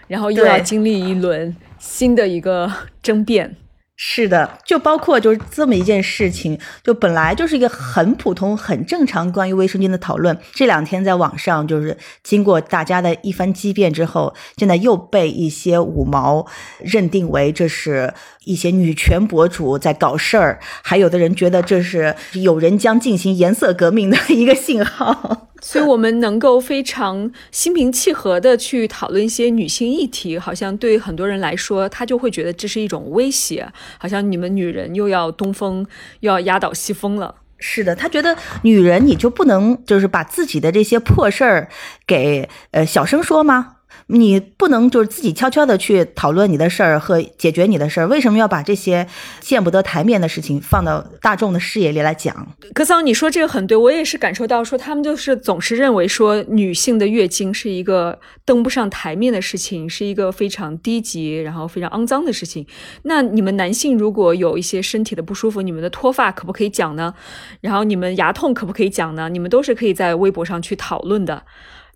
[0.08, 2.68] 然后又要经历一轮新的一个
[3.00, 3.54] 争辩。
[4.00, 10.38] 是的，就包括就是这么一件事情，就本来就是一个很普通、很正常关于卫生巾的讨论。
[10.52, 16.46] 这两天在网上，就是经过大家的一番激辩之后，现在又被一些五毛
[16.78, 25.47] 认定为这是一些女权博主在搞事儿，还有的人觉得这是有人将进行颜色革命的一个信号。
[25.62, 35.86] 所以，我们能够非常心平气和的去讨论一些女性议题，好像对很多人来说，他就会觉得这是一种威胁，好像你们女人又要东风，
[36.20, 37.34] 又要压倒西风了。
[37.58, 41.68] 是的，他觉得女人你就不能就是把自己的这些破事儿
[42.06, 43.77] 给呃小声说吗？
[44.10, 49.06] 你不能就是自己悄悄的去讨论你的事儿和解决你的事儿，为什么要把这些
[49.40, 52.56] 见不得台面的事情放到大众的视野里来讲？
[52.72, 62.66] 格桑，你说这个很对，我也是感受到，说他们就是总是认为说女性的月经是一个登不上台面的事情，是一个非常低级，然后非常肮脏的事情。
[63.02, 67.12] 那你们男性如果有一些身体的不舒服，你们的脱发可不可以讲呢？
[67.60, 69.28] 然后你们牙痛可不可以讲呢？
[69.28, 71.42] 你们都是可以在微博上去讨论的。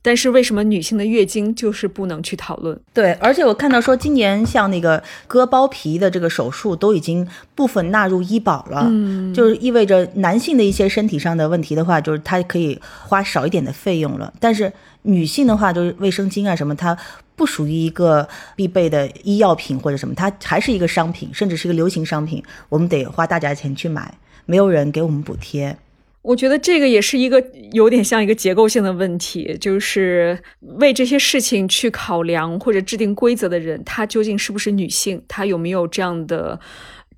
[0.02, 2.78] 但是为什么女性的月经就是不能去讨论？
[2.92, 14.32] 对，而且我看到说今年像那个割包皮的这个手术都已经部分纳入医保了，嗯，就是意味着男性的一些身体上的问题的话，就是他可以花少一点的费用了。
[14.40, 16.96] 但是女性的话，就是卫生巾啊什么，它
[17.36, 24.12] 不属于一个必备的医药品或者什么，它还是一个商品，甚至是一个流行商品，我们得花大价钱去买，
[24.46, 25.76] 没有人给我们补贴。
[26.22, 30.38] 我觉得这个也是一个有点像一个结构性的问题，就是
[30.78, 35.20] 为这些事情去考量或者制定规则的人，他究竟是不是女性？
[35.26, 36.60] 他有没有这样的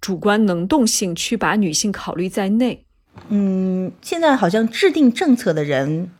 [0.00, 2.86] 主观能动性去把女性考虑在内？
[3.28, 6.10] 嗯，现在好像制定政策的人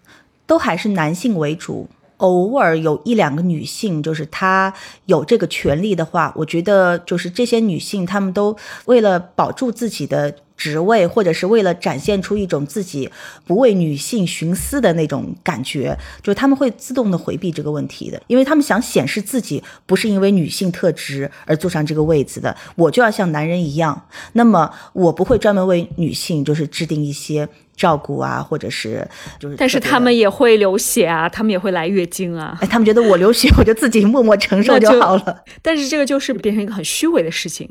[0.46, 4.74] 都还是男性为主，偶尔有一两个女性，就是她
[5.06, 10.36] 有这个权利的话，我觉得就是这些女性，她们都为了保住自己的。
[10.56, 13.10] 职位，或者是为了展现出一种自己
[13.46, 29.06] 不为女性徇私的那种感觉，就是他们会自动的回避这个问题的，因为他们想显示自己不是因为女性特质而坐上这个位子的，我就要像男人一样，那么我不会专门为女性就是制定一些照顾啊，或者是
[29.40, 37.68] 就是，但是他们也会流血啊，他们也会来月经啊，哎，他们觉得我流血，我就自己默默承受 就好了，但是这个就是变成一个很虚伪的事情。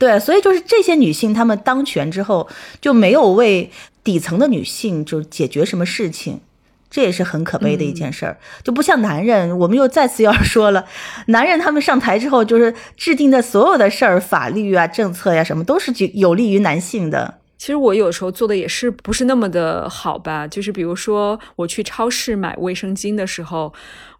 [0.00, 2.48] 对，所以就是这些女性，她们当权之后
[2.80, 3.70] 就没有为
[4.02, 6.40] 底层的女性就解决什么事情，
[6.88, 8.38] 这也是很可悲的一件事儿。
[8.64, 10.86] 就不像男人，我们又再次要说了，
[11.26, 17.39] 男人他们上台之后，就是制定的所有的事儿、法律啊、政策呀，什么都是有利于男性的。
[17.60, 23.70] 其实我有时候做的也是不是那么的好吧，就是比如说我去超市买卫生巾的时候，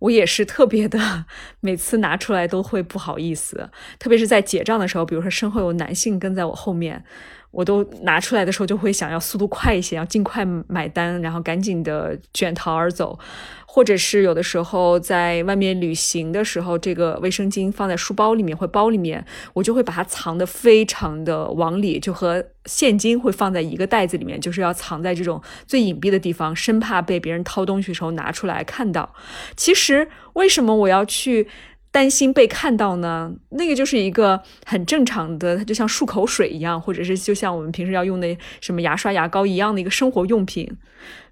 [0.01, 1.25] 我也是特别的，
[1.61, 7.03] 每次拿出来都会不好意思，特别是在结账的时候，比如说身后有男性跟在我后面。
[7.51, 13.19] 我都拿出来的时候就会想要速度快一些，要尽快买单，然后赶紧的卷逃而走，
[13.67, 19.25] 或者是有的时候在外面旅行的时候，这个卫生巾放在书包里面或包里面，
[19.55, 29.13] 我就会把它藏得非常的往里，就和现金会放在一个袋子里面，就是要藏在这种最隐蔽的地方，生怕被别人掏东西的时候拿出来看到。
[29.57, 31.49] 其实为什么我要去？
[31.93, 40.71] 担心被看到呢，那个就是一个很正常的，它就像漱口水一样，或者是就像我们平时要用的什么牙刷、牙膏一样的一个生活用品。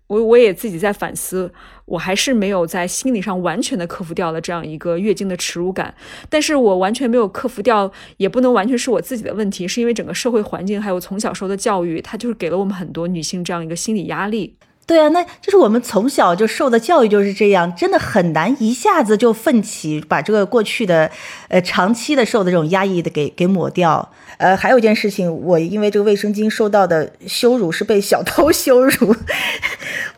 [0.09, 1.53] 我我也自己在反思，
[1.85, 5.95] 我还是没有在心理上完全的克服掉了这样一个月经的耻辱感。
[6.31, 14.57] 但是我完全没有克服掉，也不能完全是我自己的问题，是因为整个社会环境还有从小受的教育，它就是给了我们很多女性这样一个心理压力。
[14.89, 21.11] 对啊，那就是我们从小就受的教育就是这样，真的很难一下子就奋起，把这个过去的，
[21.49, 24.11] 呃，长期的受的这种压抑的给给抹掉。
[24.39, 29.15] 呃，还有一件事情，我因为这个卫生巾受到的羞辱是被小偷 羞辱。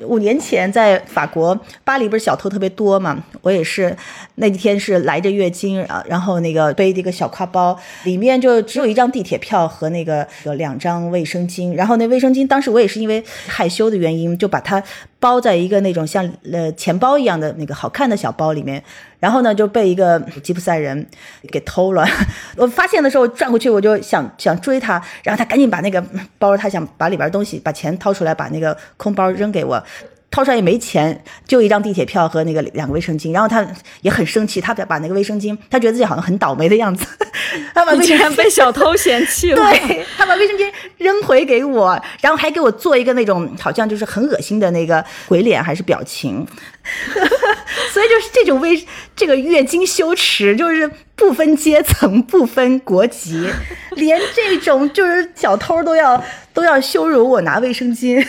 [0.02, 3.96] 五年前在法国巴黎不是小偷特别多嘛，我也是
[4.36, 14.59] 那几天是来着月经啊，然后那个背一个小挎包，里面就只有一张地铁票和那个有两张卫生巾，然后那卫生巾当时我也是因为害羞的原因就把。
[14.60, 14.82] 它
[15.18, 18.82] 包在一个那种像呃钱包一样的那个好看的小包里面，
[19.18, 21.06] 然后呢就被一个 吉普赛人
[21.50, 22.06] 给偷了。
[22.56, 26.02] 我发现的时候转过去，我就想想追他，然后他赶紧把那个
[26.38, 29.82] 包，他想把里边东西把钱掏出来，把那个空包扔给我。
[30.30, 33.32] 掏出来也没钱，就一张地铁票和那个两个卫生巾。
[33.32, 33.66] 然后他
[34.02, 37.04] 也很生气，他把那个卫生巾，他觉得自己好像很倒霉的样子。
[37.74, 39.56] 他把卫生巾被小偷嫌弃了。
[39.60, 46.46] 对他把卫生巾扔回给我，然后还给我做一个那种好像就是很恶心的那个鬼脸还是表情。
[47.92, 53.48] 所以就是这种微这个月经羞耻，就是不分阶层、不分国籍，
[53.96, 56.22] 连这种就是小偷都要
[56.54, 58.24] 都要羞辱我拿卫生巾。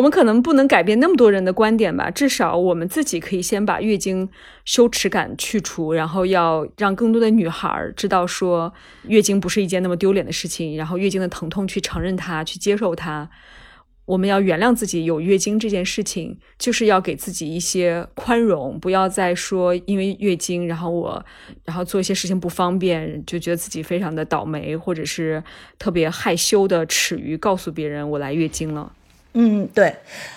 [0.00, 4.26] 我们可能不能改变那么多人的观点吧，至少我们自己可以先把月经
[4.64, 8.72] 羞耻感去除，然后要让更多的女孩知道说
[9.08, 13.28] 月经不是一件那么丢脸的事情，然后月经的疼痛去承认它，去接受它。
[14.06, 21.22] 我们要原谅自己有月经这件事情，就是要给自己一些宽容，不要再说因为月经，然后我
[21.66, 25.44] 然后做一些事情不方便，就觉得自己非常的倒霉，或者是
[25.78, 28.90] 特别害羞的耻于告诉别人我来月经了。
[29.34, 29.94] 嗯，对，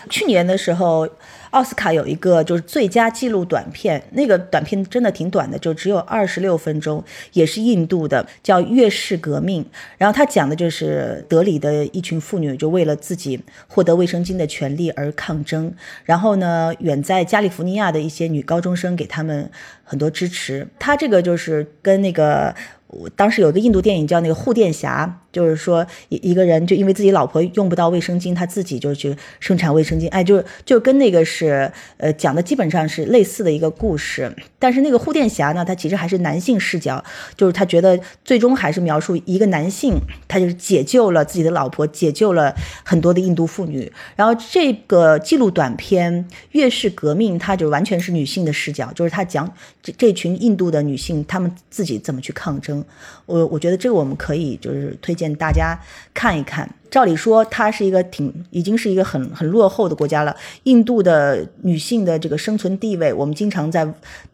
[0.10, 1.10] 去年的时候，
[1.50, 9.64] 奥斯卡有一个就是最佳纪录短片，那个短片真的挺短的，就只有二十六分钟，也是印度的，叫《月事革命》。
[9.98, 15.74] 然后他讲的就是德里的一群妇女，就为了自己获得卫生巾的权利而抗争。
[16.04, 19.50] 然后呢，远在加利福尼亚的一些女高中生给他们
[19.84, 20.68] 很多支持。
[20.78, 22.54] 他这个就是跟那个。
[22.96, 34.34] 我当时有个印度电影叫那个护垫侠，就是说一一个人就因为自己老婆用不到卫生巾，他自己就去生产卫生巾，哎，就就跟那个是呃讲的基本上是类似的一个故事。
[34.58, 37.04] 但是那个护垫侠呢，他其实还是男性视角，
[37.36, 39.96] 就是他觉得最终还是描述一个男性，
[40.28, 42.56] 他就是解救了自己的老婆，解救了
[42.86, 43.92] 很多的印度妇女。
[44.16, 52.84] 然后这个记录短片《月是革命》，它就完全是女性的视角，就是他讲这这群印度的女性，她们自己怎么去抗争。
[53.26, 55.78] 我我觉得这个我们可以就是推荐大家
[56.14, 56.68] 看一看。
[56.90, 60.36] 照理说，它是一个挺已经是一个很很落后的国家了。
[60.64, 63.92] 印度的女性的这个生存地位，我们经常在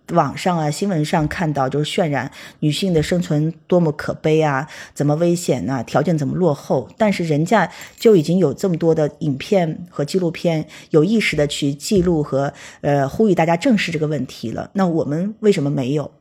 [0.09, 2.29] 网上啊新闻上看到，就是渲染
[2.59, 5.81] 女性的生存多么可悲啊，怎么危险呢？
[5.85, 6.89] 条件怎么落后？
[6.97, 14.69] 但是人家就已经有这么多的影片和纪录片，有意识的去记录和呃呼吁大家正视这个问题了。
[14.73, 16.11] 那我们为什么没有？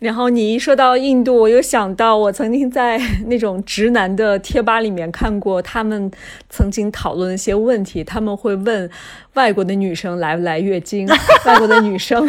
[0.00, 6.10] 然后你一说到印度，我又想到我曾经在那种直男的贴吧里面看过，他们
[6.50, 8.02] 曾经讨论一些问题。
[8.02, 8.90] 他们会问
[9.34, 11.08] 外国的女生来不来月经，
[11.46, 12.28] 外国的女生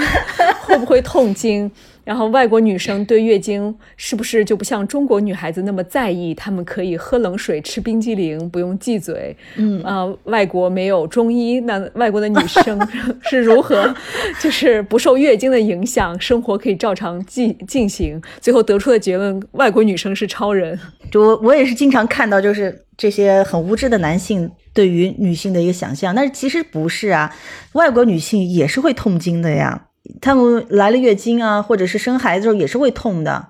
[0.62, 1.70] 会不会痛经，
[2.06, 6.34] 然后外国女生对月经是不是就不像中国女孩子那么在意？
[6.34, 9.36] 她们可以喝冷水、吃冰激凌，不用忌嘴。
[9.58, 12.80] 嗯，呃，外国没有中医，那外国的女生
[13.30, 13.94] 是如何
[14.40, 18.22] 就是不受月经的影响，生活可以照常进进行？
[18.40, 20.80] 最后得出的结论：外国女生是超人。
[21.12, 27.36] 就我我也是经常看到，就是这些很无知的男性对于女性的一个想象，但是其实不是啊，
[27.74, 29.88] 外国女性也是会痛经的呀。
[30.22, 33.48] 他们来了月经啊，或者是生孩子时候也是会痛的。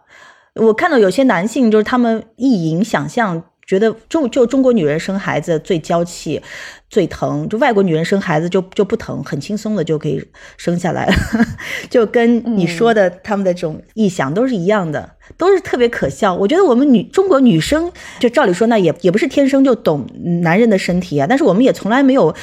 [0.56, 6.42] 我看到有些男性就是他们意淫想象，觉得中就中国女人生孩子最娇气、
[6.90, 10.26] 最疼，就外国女人生孩子就就不疼，很轻松的就可以
[10.56, 11.14] 生下来，
[11.90, 16.34] 就跟你说的他们的这种臆想都是一样的，都是特别可笑。
[16.34, 20.08] 我觉得我们女中国女生就照理说那也也不是天生就懂
[20.42, 22.34] 男人的身体啊，但是我们也从来没有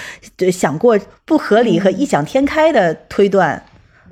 [0.53, 3.65] 想过不合理和异想天开的推断。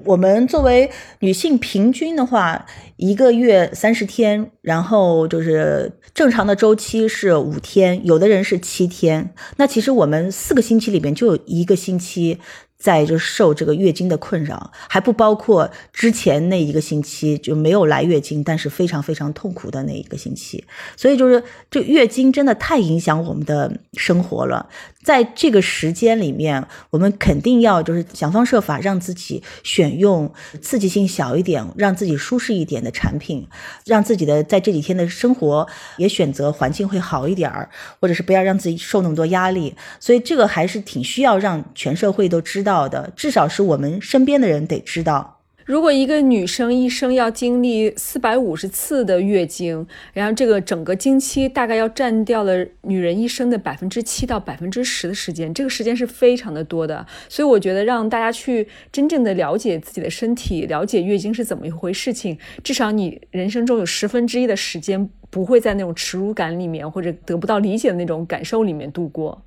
[0.05, 0.91] 我们作为
[1.21, 9.33] 女性，平均的话，一个月三十天，然后就是正常的周期是五天，有的人是七天。
[9.57, 12.39] 那其实我们四个星期里边就有一个星期。
[12.81, 20.65] 在就受这个月经的困扰，还不包括之前那一个星期就没有来月经，但是非常非常痛苦的那一个星期。
[20.97, 24.67] 所以就是这月经真的太影响我们的生活了。
[25.03, 33.47] 在这个时间里面，我们肯定要就是想方设法让自己选用刺激性小一点、让自己舒适一点的产品，
[33.87, 37.71] 让自己的在这几天的生活也选择环境会好一点儿，
[38.01, 39.75] 或者是不要让自己受那么多压力。
[39.99, 42.89] 所以这个还是挺需要让全社会都知道。
[42.89, 45.40] 的，至少是我们身边的人得知道。
[45.71, 57.07] 如果一个女生一生要经历四百五十次的月经，然后这个整个经期大概要占掉了女人一生的百分之七到百分之十的时间，这个时间是非常的多的。
[57.29, 69.41] 所以我觉得让大家去真正的了解自己的身体，了解月经是怎么一回事情，至少你人生中有十分之一的时间不会在那种耻辱感里面或者得不到理解的那种感受里面度过。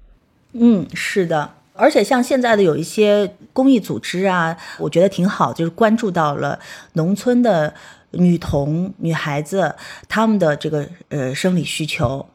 [0.54, 1.56] 嗯，是的。
[1.74, 6.60] 而且像现在的有一些公益组织啊，我觉得挺好，就是关注到了
[6.94, 7.74] 农村的
[8.12, 9.76] 女童、女孩子
[10.08, 12.26] 她们的这个呃生理需求。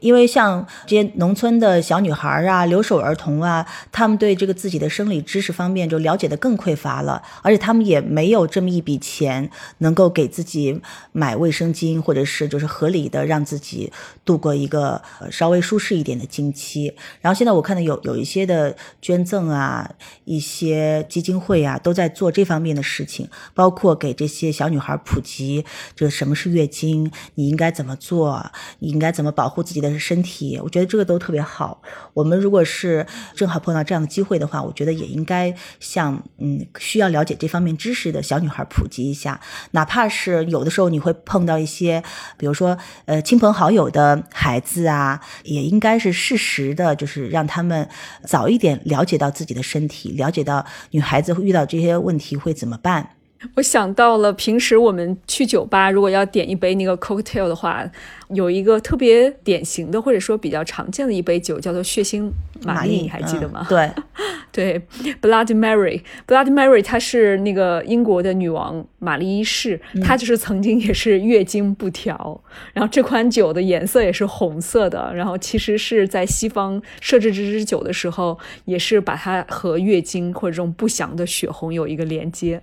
[0.00, 10.80] 因为像这些农村的小女孩啊、留守儿童啊，他们对这个自己的生理知识方面就了解的更匮乏了，而且他们也没有这么一笔钱能够给自己
[11.12, 13.90] 买卫生巾，或者是就是合理的让自己
[14.24, 16.94] 度过一个稍微舒适一点的经期。
[17.22, 19.90] 然后现在我看到有有一些的捐赠啊，
[20.24, 29.85] 一些基金会啊都在做这方面的事情，包括给这些小女孩普及这什么是月经，你应该怎么做，你应该怎么保护自己的。
[29.98, 31.82] 身体，我觉得这个都特别好。
[32.14, 39.40] 我们如果是正好碰到这样的机会的话，我觉得也应该向嗯需要了解这方面知识的小女孩普及一下。
[39.72, 42.02] 哪怕是有的时候你会碰到一些，
[42.36, 47.88] 比如说呃亲朋好友的孩子啊，也应该是适时的，就是让他们
[48.24, 53.10] 早一点了解到自己的身体，了解到女孩子会遇到这些问题会怎么办。
[53.54, 57.84] 我想到了，平时我们去酒吧，如果要点一杯那个 cocktail 的话，
[58.30, 62.30] 有一个特别典型的或者说比较常见的一杯酒叫做血腥
[62.62, 63.66] 玛丽，你还记得吗？
[63.68, 63.90] 对，
[64.50, 64.82] 对
[65.20, 82.60] ，Bloody Mary，Bloody Mary，她是那个英国的女王玛丽一世，她就是曾经也是月经不调，然后这款酒的颜色也是红色的，然后其实是在西方设置这支酒的时候，也是把它和月经或者这种不祥的血红有一个连接。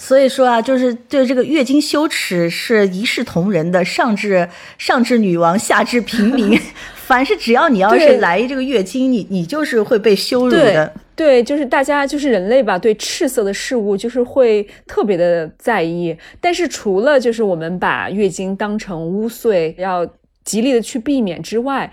[0.00, 6.58] 所以说啊，就是对这个月经羞耻是一视同仁的，上至 上至女王，下至平民，
[6.94, 10.94] 凡是只要你要是来这个月经，你你就是会被羞辱的。
[11.16, 16.16] 对，就是大家就是人类吧，对赤色的事物就是会特别的在意。
[16.40, 20.08] 但是除了就是我们把月经当成污秽，要
[20.44, 21.90] 极力的去避免之外，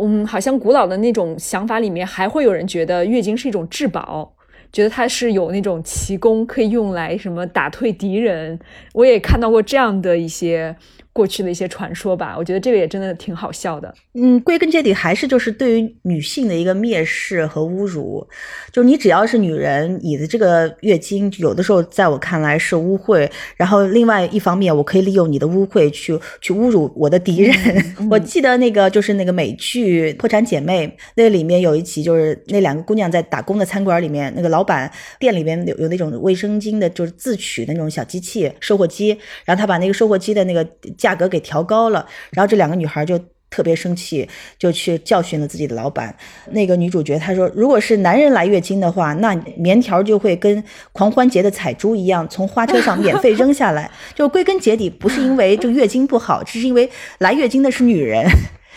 [0.00, 4.32] 嗯，好像古老的那种想法里面，还会有人觉得月经是一种至宝。
[4.72, 8.58] 觉得他是有那种奇功，可以用来什么打退敌人。
[8.92, 10.76] 我也看到过这样的一些。
[11.12, 13.92] 过去的一些传说吧，我觉得这个也真的挺好笑的。
[14.14, 18.26] 嗯，归根结底还是就是对于女性的一个蔑视和侮辱。
[18.72, 23.28] 就你只要是女人，你的这个月经有的时候在我看来是污秽。
[23.56, 27.54] 然后另外一方面，我可以利用你的污秽去去侮辱我的敌人。
[28.08, 30.86] 我记得那个就是那个美剧《破产姐妹》，
[31.16, 40.64] 那里面有一集就是那两个姑娘在打工的餐馆里面，那个老板店里面有有那种卫生巾的，就是自取的那种小机器售货机，然后他把那个售货机的那个。
[41.00, 44.28] 价格给调高了，然后这两个女孩就特别生气，
[44.58, 46.14] 就去教训了自己的老板。
[46.50, 53.90] 那个女主角她说，如果是男人来月经的话，那棉条就会跟狂欢节的彩珠一样，从花车上免费扔下来。
[54.14, 56.88] 就归根结底，不是因为这月经不好，只是因为
[57.18, 58.24] 来月经的是女人。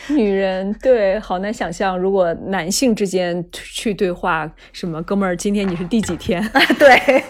[0.14, 6.43] 女人对，好难想象，如果男性之间去对话，什么哥们儿，今天你是第几天？
[6.78, 7.24] 对，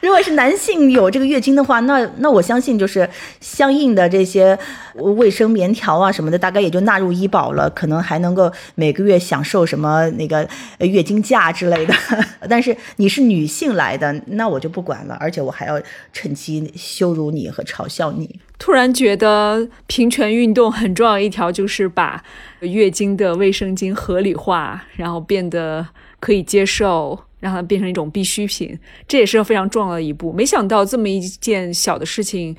[0.00, 3.08] 如果是男性有这个月经的话，那那我相信就是
[3.40, 4.58] 相应的这些
[4.96, 10.46] 卫生棉条啊什么的，大概也就纳入医保了，可能还能够每个月享受什么那个
[10.80, 11.94] 月经假之类的。
[12.48, 15.80] 但是你是女性来的，那我就不管了，而且我还要
[16.12, 18.40] 趁机羞辱你和嘲笑你。
[18.58, 22.22] 突然觉得平权运动很重要一条就是是把
[22.58, 25.86] 月经的卫生巾合理化，然后变得
[26.18, 30.32] 可以接受，让它变成一种必需品，这也是非常重要的一步。
[30.32, 32.56] 没想到这么一件小的事情，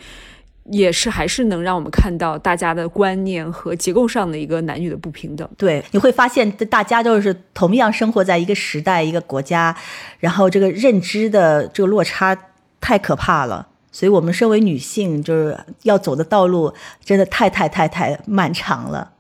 [0.65, 5.47] 也是还是能让我们看到大家的观念和结构上的一个男女的不平等。
[5.57, 9.75] 对，你会发现大家都是同样生活在一个时代、一个国家，
[10.19, 12.37] 然后这个认知的这个落差
[12.79, 13.67] 太可怕了。
[13.91, 16.73] 所以，我们身为女性，就是要走的道路
[17.03, 19.11] 真的太太太太漫长了。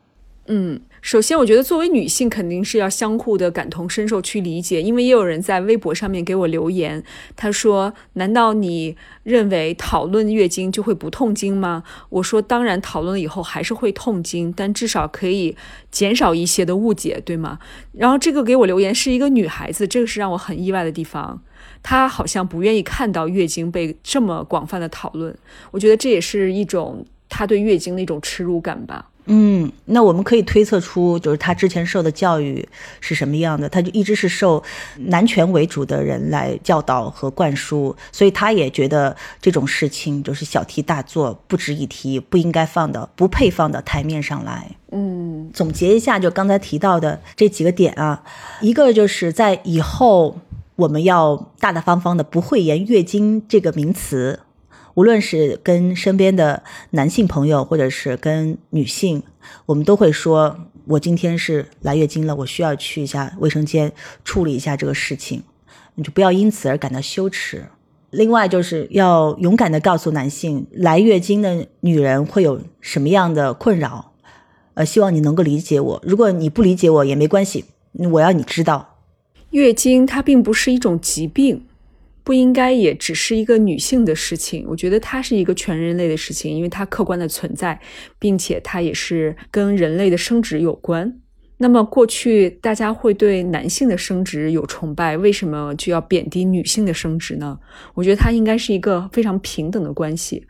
[0.47, 7.01] 嗯，首先，我觉得作为女性，肯定是要相互的感同身受去理解，因为也有人在微博上面给我留言，
[7.35, 15.55] 他说：“难道你认为讨论月经就会不痛经吗？”我说：“当然，讨论了以后还是会痛经，但至少可以
[15.91, 17.59] 减少一些的误解，对吗？”
[17.93, 21.41] 然后，这个给我留言是一个女孩子，这个是让我很意外的地方。
[21.83, 25.35] 她好像不愿意看到月经被这么广泛的讨论，
[25.71, 29.07] 我觉得这也是一种他对月经的一种耻辱感吧。
[29.25, 32.67] 嗯，那我们可以推测出，就是他之前受的教育
[32.99, 34.61] 是什么样的，他就一直是受
[34.97, 44.71] 男权为主的人来教导和灌输，所以他也觉得这种事情就是小题大做，不值一提，不应该放到，不配放到台面上来。
[44.91, 48.23] 嗯，总结一下，就刚才提到的这几个点啊，
[48.59, 50.35] 一个就是在以后。
[50.81, 54.39] 我们要大大方方的，不讳言“月经”这个名词。
[54.95, 59.21] 无论是跟身边的男性朋友，或者是跟女性，
[59.67, 60.57] 我们都会说
[60.87, 63.93] ：“我今天是来月经了，我需要去一下卫生间
[64.25, 65.43] 处理一下这个事情。”
[65.93, 67.65] 你就不要因此而感到羞耻。
[68.09, 74.13] 另外，就是要勇敢的告诉男性，来月经的女人会有什么样的困扰。
[74.73, 76.01] 呃，希望你能够理解我。
[76.03, 78.90] 如果你不理解我也没关系，我要你知道。
[79.51, 81.65] 月经它并不是一种疾病，
[82.23, 84.65] 不应该也只是一个女性的事情。
[84.67, 87.79] 我觉得它是一个全人类的事情，因为它客观的存在，
[88.19, 91.20] 并且它也是跟人类的生殖有关。
[91.61, 97.59] 那么过去大家会对男性的生殖有崇拜，为什么就要贬低女性的生殖呢？
[97.93, 100.47] 我觉得它应该是一个非常平等的关系。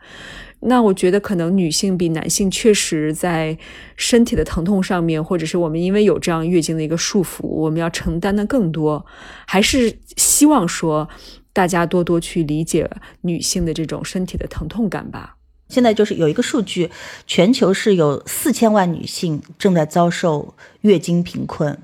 [0.60, 3.58] 那我觉得可能女性比男性确实在
[3.94, 9.04] 身体的疼痛上面，或者是我们因为有这样月经的一个束缚，我们要承担的更多。
[9.46, 11.06] 还是希望说
[11.52, 12.88] 大家多多去理解
[13.20, 15.36] 女性的这种身体的疼痛感吧。
[15.72, 16.90] 现在就是有一个数据，
[17.26, 21.78] 全球是有四千万女性正在遭受月经贫困。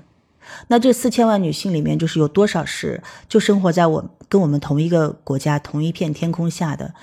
[0.67, 6.93] 那这四千万女性里面，就是有多少是就生活在我跟我们同一个国家、同一片天空下的？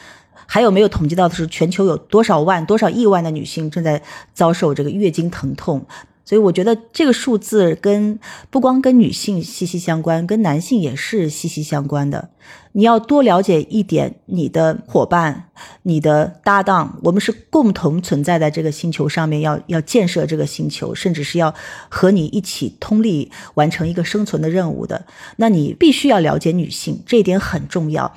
[0.47, 4.01] 还有没有统计到的是全球有多少万、多少亿万的女性正在
[4.33, 5.85] 遭受这个月经疼痛？
[6.27, 8.19] 所以我觉得这个数字跟
[8.51, 12.29] 不光跟女性息息相关，跟男性也是息息相关的。
[12.73, 15.51] 你要多了解一点你的伙伴、
[15.85, 21.55] 你的搭档，我们是共同存在在这个星球上面，要要建设这个星球，甚至是要
[21.89, 25.07] 和你一起通力完成一个生存的任务的。
[25.37, 28.13] 那你必须要了解女性，这一点很重要。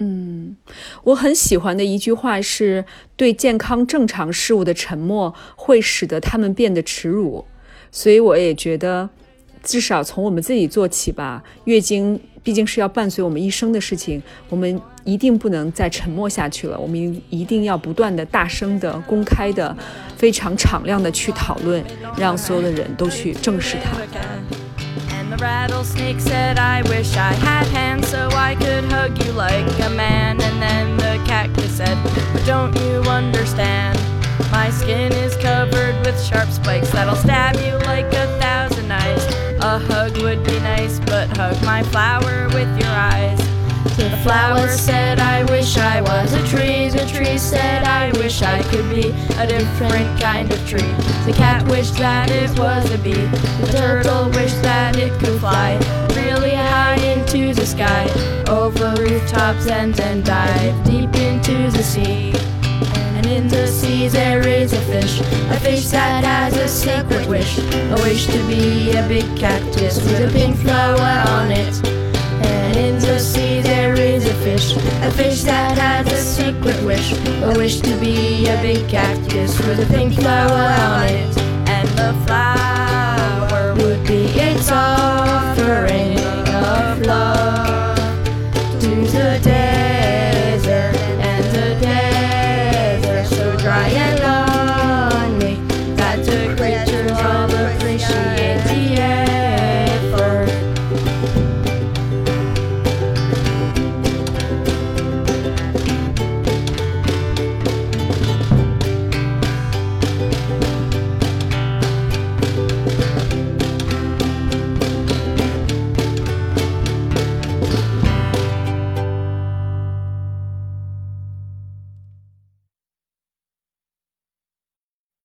[0.00, 0.56] 嗯，
[1.02, 2.84] 我很喜欢的一句话是：
[3.16, 7.44] 对健康正常事物的沉默会使得他们变得耻辱。
[7.90, 9.10] 所以我也觉得，
[9.62, 11.42] 至少从我们自己做起吧。
[11.64, 16.78] 月经毕竟是要伴随我们一生的事情，我们一定不能再沉默下去了。
[16.78, 19.76] 我们一定要不断的、大声的、公开的、
[20.16, 21.82] 非常敞亮的去讨论，
[22.16, 24.67] 让所有的人都去正视它。
[25.28, 30.40] The rattlesnake said, I wish I had hands so I could hug you like a man.
[30.40, 32.02] And then the cactus said,
[32.32, 33.98] But don't you understand?
[34.50, 39.26] My skin is covered with sharp spikes that'll stab you like a thousand knives.
[39.60, 43.57] A hug would be nice, but hug my flower with your eyes.
[43.96, 46.88] The flower said, I wish I was a tree.
[46.88, 50.92] The tree said, I wish I could be a different kind of tree.
[51.26, 53.12] The cat wished that it was a bee.
[53.12, 55.78] The turtle wished that it could fly
[56.14, 58.04] really high into the sky,
[58.48, 62.32] over rooftops and then dive deep into the sea.
[63.16, 67.58] And in the sea there is a fish, a fish that has a secret wish.
[67.58, 71.97] A wish to be a big cactus with a pink flower on it.
[72.42, 77.12] And in the sea there is a fish, a fish that has a secret wish,
[77.42, 81.38] a wish to be a big cactus with a pink flower on it.
[81.68, 86.18] And the flower would be its offering
[86.48, 87.96] of love
[88.80, 89.67] to the day.